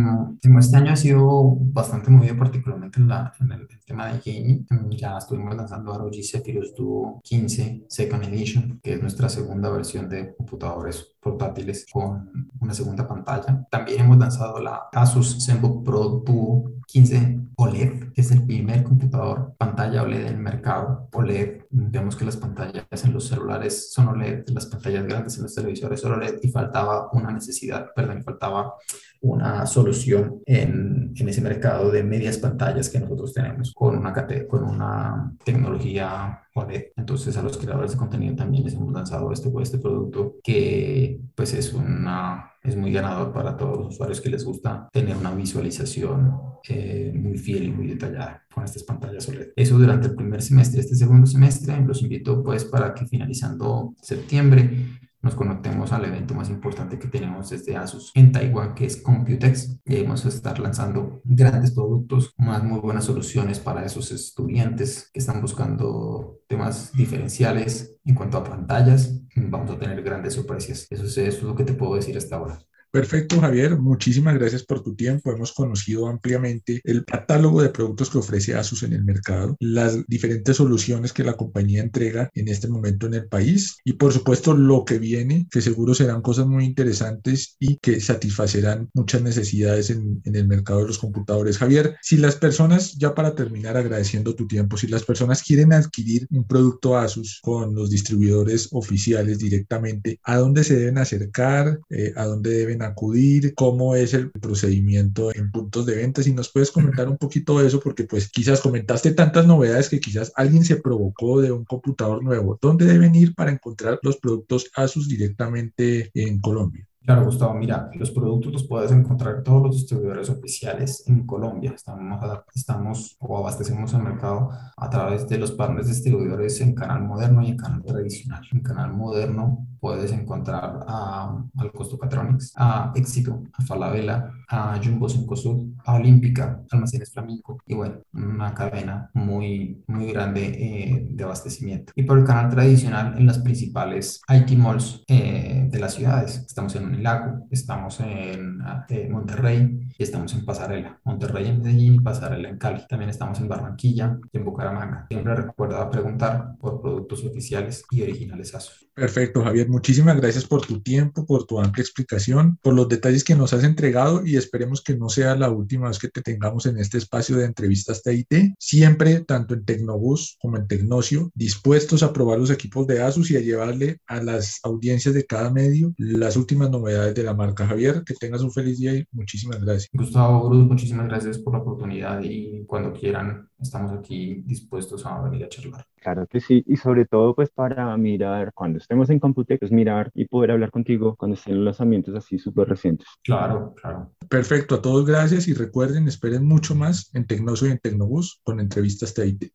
este 0.60 0.76
año 0.76 0.92
ha 0.92 0.96
sido 0.96 1.56
bastante 1.58 2.08
movido, 2.08 2.36
particularmente 2.36 3.00
en, 3.00 3.08
la, 3.08 3.32
en 3.40 3.50
el, 3.50 3.66
tema 3.84 4.06
de 4.06 4.20
gaming. 4.24 4.64
Ya 4.90 5.18
estuvimos 5.18 5.56
lanzando 5.56 5.98
ROG 5.98 6.14
Zephyrus 6.22 6.72
Duo 6.76 7.20
15 7.24 7.86
Second 7.88 8.22
Edition, 8.22 8.78
que 8.80 8.92
es 8.92 9.00
nuestra 9.02 9.28
segunda 9.28 9.70
versión 9.70 10.08
de 10.08 10.36
computadores 10.36 11.16
portátiles 11.18 11.84
con 11.92 12.47
una 12.60 12.74
segunda 12.74 13.06
pantalla. 13.06 13.66
También 13.70 14.00
hemos 14.00 14.18
lanzado 14.18 14.60
la 14.60 14.88
Asus 14.92 15.44
ZenBook 15.44 15.84
Pro 15.84 16.22
Duo 16.24 16.72
15 16.86 17.40
OLED, 17.56 18.12
que 18.12 18.20
es 18.22 18.30
el 18.30 18.46
primer 18.46 18.82
computador 18.82 19.54
pantalla 19.58 20.02
OLED 20.02 20.22
en 20.22 20.26
el 20.28 20.38
mercado. 20.38 21.08
OLED, 21.12 21.64
vemos 21.70 22.16
que 22.16 22.24
las 22.24 22.36
pantallas 22.36 22.86
en 23.04 23.12
los 23.12 23.28
celulares 23.28 23.92
son 23.92 24.08
OLED, 24.08 24.48
las 24.50 24.66
pantallas 24.66 25.04
grandes 25.04 25.36
en 25.36 25.42
los 25.42 25.54
televisores 25.54 26.00
son 26.00 26.12
OLED 26.12 26.38
y 26.42 26.48
faltaba 26.48 27.10
una 27.12 27.30
necesidad, 27.30 27.88
perdón, 27.94 28.22
faltaba 28.24 28.74
una 29.20 29.66
solución 29.66 30.42
en, 30.46 31.12
en, 31.16 31.28
ese 31.28 31.40
mercado 31.40 31.90
de 31.90 32.04
medias 32.04 32.38
pantallas 32.38 32.88
que 32.88 33.00
nosotros 33.00 33.32
tenemos 33.32 33.72
con 33.74 33.98
una, 33.98 34.14
con 34.48 34.64
una 34.64 35.34
tecnología 35.44 36.42
OLED. 36.54 36.86
Entonces 36.96 37.36
a 37.36 37.42
los 37.42 37.56
creadores 37.56 37.92
de 37.92 37.96
contenido 37.96 38.36
también 38.36 38.64
les 38.64 38.74
hemos 38.74 38.92
lanzado 38.92 39.32
este, 39.32 39.50
este 39.60 39.78
producto 39.78 40.36
que 40.42 41.20
pues 41.34 41.54
es, 41.54 41.72
una, 41.72 42.52
es 42.62 42.76
muy 42.76 42.92
ganador 42.92 43.32
para 43.32 43.56
todos 43.56 43.78
los 43.78 43.94
usuarios 43.94 44.20
que 44.20 44.30
les 44.30 44.44
gusta 44.44 44.88
tener 44.92 45.16
una 45.16 45.34
visualización 45.34 46.32
eh, 46.68 47.12
muy 47.14 47.38
fiel 47.38 47.64
y 47.64 47.72
muy 47.72 47.86
detallada 47.88 48.44
con 48.52 48.64
estas 48.64 48.82
pantallas 48.84 49.28
OLED. 49.28 49.48
Eso 49.56 49.78
durante 49.78 50.08
el 50.08 50.14
primer 50.14 50.42
semestre. 50.42 50.80
Este 50.80 50.94
segundo 50.94 51.26
semestre 51.26 51.80
los 51.84 52.02
invito 52.02 52.42
pues 52.42 52.64
para 52.64 52.94
que 52.94 53.06
finalizando 53.06 53.94
septiembre 54.00 54.98
nos 55.20 55.34
conectemos 55.34 55.92
al 55.92 56.04
evento 56.04 56.34
más 56.34 56.48
importante 56.48 56.98
que 56.98 57.08
tenemos 57.08 57.50
desde 57.50 57.76
Asus 57.76 58.12
en 58.14 58.32
Taiwán, 58.32 58.74
que 58.74 58.86
es 58.86 58.98
Computex. 58.98 59.80
Y 59.84 60.02
vamos 60.02 60.24
a 60.24 60.28
estar 60.28 60.58
lanzando 60.58 61.20
grandes 61.24 61.72
productos, 61.72 62.34
más 62.36 62.62
muy 62.62 62.80
buenas 62.80 63.04
soluciones 63.04 63.58
para 63.58 63.84
esos 63.84 64.12
estudiantes 64.12 65.10
que 65.12 65.20
están 65.20 65.40
buscando 65.40 66.40
temas 66.46 66.92
diferenciales 66.92 67.96
en 68.04 68.14
cuanto 68.14 68.38
a 68.38 68.44
pantallas. 68.44 69.20
Vamos 69.36 69.70
a 69.70 69.78
tener 69.78 70.02
grandes 70.02 70.34
sorpresas. 70.34 70.86
Eso 70.90 71.04
es, 71.04 71.18
eso 71.18 71.38
es 71.38 71.42
lo 71.42 71.54
que 71.54 71.64
te 71.64 71.74
puedo 71.74 71.96
decir 71.96 72.16
hasta 72.16 72.36
ahora. 72.36 72.58
Perfecto, 72.90 73.38
Javier. 73.38 73.76
Muchísimas 73.76 74.34
gracias 74.34 74.64
por 74.64 74.82
tu 74.82 74.94
tiempo. 74.94 75.30
Hemos 75.30 75.52
conocido 75.52 76.08
ampliamente 76.08 76.80
el 76.84 77.04
catálogo 77.04 77.60
de 77.60 77.68
productos 77.68 78.08
que 78.08 78.16
ofrece 78.16 78.54
Asus 78.54 78.82
en 78.82 78.94
el 78.94 79.04
mercado, 79.04 79.56
las 79.60 80.06
diferentes 80.06 80.56
soluciones 80.56 81.12
que 81.12 81.22
la 81.22 81.36
compañía 81.36 81.82
entrega 81.82 82.30
en 82.34 82.48
este 82.48 82.66
momento 82.66 83.06
en 83.06 83.14
el 83.14 83.28
país 83.28 83.76
y, 83.84 83.92
por 83.94 84.14
supuesto, 84.14 84.54
lo 84.54 84.86
que 84.86 84.98
viene, 84.98 85.46
que 85.50 85.60
seguro 85.60 85.94
serán 85.94 86.22
cosas 86.22 86.46
muy 86.46 86.64
interesantes 86.64 87.56
y 87.60 87.76
que 87.76 88.00
satisfacerán 88.00 88.88
muchas 88.94 89.20
necesidades 89.20 89.90
en, 89.90 90.22
el 90.24 90.48
mercado 90.48 90.80
de 90.80 90.86
los 90.86 90.98
computadores. 90.98 91.58
Javier, 91.58 91.96
si 92.00 92.16
las 92.16 92.36
personas, 92.36 92.94
ya 92.94 93.14
para 93.14 93.34
terminar 93.34 93.76
agradeciendo 93.76 94.34
tu 94.34 94.46
tiempo, 94.46 94.78
si 94.78 94.86
las 94.86 95.04
personas 95.04 95.42
quieren 95.42 95.74
adquirir 95.74 96.26
un 96.30 96.46
producto 96.46 96.96
Asus 96.96 97.40
con 97.42 97.74
los 97.74 97.90
distribuidores 97.90 98.68
oficiales 98.72 99.38
directamente, 99.38 100.18
¿a 100.22 100.36
dónde 100.36 100.64
se 100.64 100.76
deben 100.76 100.96
acercar? 100.96 101.78
Eh, 101.90 102.14
¿A 102.16 102.24
dónde 102.24 102.50
deben 102.50 102.77
acudir, 102.82 103.54
cómo 103.54 103.94
es 103.94 104.14
el 104.14 104.30
procedimiento 104.30 105.34
en 105.34 105.50
puntos 105.50 105.86
de 105.86 105.96
venta. 105.96 106.22
Si 106.22 106.32
nos 106.32 106.50
puedes 106.50 106.70
comentar 106.70 107.08
un 107.08 107.16
poquito 107.16 107.58
de 107.58 107.66
eso, 107.66 107.80
porque 107.80 108.04
pues 108.04 108.30
quizás 108.30 108.60
comentaste 108.60 109.12
tantas 109.12 109.46
novedades 109.46 109.88
que 109.88 110.00
quizás 110.00 110.32
alguien 110.36 110.64
se 110.64 110.76
provocó 110.76 111.40
de 111.40 111.52
un 111.52 111.64
computador 111.64 112.22
nuevo. 112.22 112.58
¿Dónde 112.60 112.86
deben 112.86 113.14
ir 113.14 113.34
para 113.34 113.50
encontrar 113.50 113.98
los 114.02 114.16
productos 114.18 114.70
Asus 114.74 115.08
directamente 115.08 116.10
en 116.14 116.40
Colombia? 116.40 116.88
Claro, 117.08 117.24
Gustavo, 117.24 117.54
mira, 117.54 117.90
los 117.94 118.10
productos 118.10 118.52
los 118.52 118.68
puedes 118.68 118.92
encontrar 118.92 119.42
todos 119.42 119.62
los 119.62 119.76
distribuidores 119.76 120.28
oficiales 120.28 121.04
en 121.06 121.24
Colombia. 121.24 121.72
Estamos, 121.74 122.20
estamos 122.54 123.16
o 123.18 123.38
abastecemos 123.38 123.94
el 123.94 124.02
mercado 124.02 124.50
a 124.76 124.90
través 124.90 125.26
de 125.26 125.38
los 125.38 125.52
partners 125.52 125.88
distribuidores 125.88 126.60
en 126.60 126.74
Canal 126.74 127.02
Moderno 127.02 127.42
y 127.42 127.52
en 127.52 127.56
Canal 127.56 127.82
Tradicional. 127.82 128.42
En 128.52 128.60
Canal 128.60 128.92
Moderno 128.92 129.66
puedes 129.80 130.12
encontrar 130.12 130.84
a, 130.86 131.42
al 131.58 131.72
Costo 131.72 131.98
Catronics, 131.98 132.52
a 132.56 132.92
Éxito, 132.94 133.42
a 133.52 133.62
Falabella, 133.62 134.30
a 134.48 134.80
Jumbo 134.82 135.08
Cencosud, 135.08 135.74
a 135.84 135.94
Olímpica, 135.94 136.62
Almacenes 136.70 137.12
Flamenco 137.12 137.58
y 137.66 137.74
bueno, 137.74 138.00
una 138.12 138.54
cadena 138.54 139.10
muy, 139.14 139.82
muy 139.86 140.12
grande 140.12 140.46
eh, 140.46 141.06
de 141.10 141.24
abastecimiento. 141.24 141.92
Y 141.94 142.02
por 142.02 142.18
el 142.18 142.24
canal 142.24 142.50
tradicional 142.50 143.14
en 143.18 143.26
las 143.26 143.38
principales 143.38 144.22
IT 144.28 144.56
malls 144.56 145.04
eh, 145.08 145.66
de 145.70 145.78
las 145.78 145.94
ciudades. 145.94 146.44
Estamos 146.46 146.74
en 146.76 146.86
Unilago, 146.86 147.46
estamos 147.50 148.00
en 148.00 148.60
eh, 148.88 149.08
Monterrey 149.10 149.88
y 149.96 150.02
estamos 150.02 150.32
en 150.34 150.44
Pasarela. 150.44 150.98
Monterrey 151.04 151.48
en 151.48 151.62
Medellín 151.62 152.02
Pasarela 152.02 152.48
en 152.48 152.58
Cali. 152.58 152.86
También 152.88 153.10
estamos 153.10 153.38
en 153.40 153.48
Barranquilla 153.48 154.18
y 154.32 154.38
en 154.38 154.44
Bucaramanga. 154.44 155.06
Siempre 155.08 155.34
recuerda 155.34 155.90
preguntar 155.90 156.56
por 156.58 156.80
productos 156.80 157.24
oficiales 157.24 157.84
y 157.90 158.02
originales 158.02 158.54
ASUS. 158.54 158.88
Perfecto, 158.94 159.42
Javier. 159.44 159.67
Muchísimas 159.68 160.16
gracias 160.16 160.46
por 160.46 160.64
tu 160.64 160.80
tiempo, 160.80 161.26
por 161.26 161.44
tu 161.44 161.60
amplia 161.60 161.82
explicación, 161.82 162.58
por 162.62 162.72
los 162.72 162.88
detalles 162.88 163.22
que 163.22 163.34
nos 163.34 163.52
has 163.52 163.64
entregado 163.64 164.24
y 164.24 164.36
esperemos 164.36 164.82
que 164.82 164.96
no 164.96 165.10
sea 165.10 165.36
la 165.36 165.50
última 165.50 165.88
vez 165.88 165.98
que 165.98 166.08
te 166.08 166.22
tengamos 166.22 166.64
en 166.64 166.78
este 166.78 166.96
espacio 166.96 167.36
de 167.36 167.44
entrevistas 167.44 168.02
TIT. 168.02 168.54
Siempre, 168.58 169.20
tanto 169.20 169.52
en 169.52 169.66
Tecnobus 169.66 170.38
como 170.40 170.56
en 170.56 170.66
Tecnocio, 170.66 171.30
dispuestos 171.34 172.02
a 172.02 172.14
probar 172.14 172.38
los 172.38 172.50
equipos 172.50 172.86
de 172.86 173.02
ASUS 173.02 173.30
y 173.30 173.36
a 173.36 173.40
llevarle 173.40 174.00
a 174.06 174.22
las 174.22 174.60
audiencias 174.62 175.14
de 175.14 175.26
cada 175.26 175.50
medio 175.50 175.92
las 175.98 176.36
últimas 176.36 176.70
novedades 176.70 177.14
de 177.14 177.22
la 177.24 177.34
marca. 177.34 177.66
Javier, 177.66 178.02
que 178.06 178.14
tengas 178.14 178.40
un 178.40 178.50
feliz 178.50 178.78
día 178.78 178.94
y 178.94 179.04
muchísimas 179.12 179.62
gracias. 179.62 179.90
Gustavo 179.92 180.48
Cruz, 180.48 180.66
muchísimas 180.66 181.08
gracias 181.08 181.38
por 181.38 181.52
la 181.52 181.60
oportunidad 181.60 182.22
y 182.22 182.64
cuando 182.66 182.94
quieran 182.94 183.47
estamos 183.60 183.92
aquí 183.92 184.42
dispuestos 184.44 185.04
a 185.06 185.20
venir 185.22 185.44
a 185.44 185.48
charlar. 185.48 185.84
Claro 185.96 186.26
que 186.26 186.40
sí, 186.40 186.62
y 186.66 186.76
sobre 186.76 187.04
todo 187.06 187.34
pues 187.34 187.50
para 187.50 187.96
mirar, 187.96 188.52
cuando 188.54 188.78
estemos 188.78 189.10
en 189.10 189.18
Computec, 189.18 189.60
pues 189.60 189.72
mirar 189.72 190.10
y 190.14 190.26
poder 190.26 190.52
hablar 190.52 190.70
contigo 190.70 191.16
cuando 191.16 191.34
estén 191.34 191.56
los 191.56 191.64
lanzamientos 191.64 192.14
así 192.14 192.38
súper 192.38 192.68
recientes. 192.68 193.08
Claro, 193.24 193.74
claro. 193.74 194.12
Perfecto, 194.28 194.76
a 194.76 194.82
todos 194.82 195.06
gracias 195.06 195.48
y 195.48 195.54
recuerden, 195.54 196.08
esperen 196.08 196.46
mucho 196.46 196.74
más 196.74 197.10
en 197.14 197.26
Tecnoso 197.26 197.66
y 197.66 197.70
en 197.70 197.78
Tecnobus 197.78 198.40
con 198.44 198.60
entrevistas 198.60 199.14
TIT. 199.14 199.52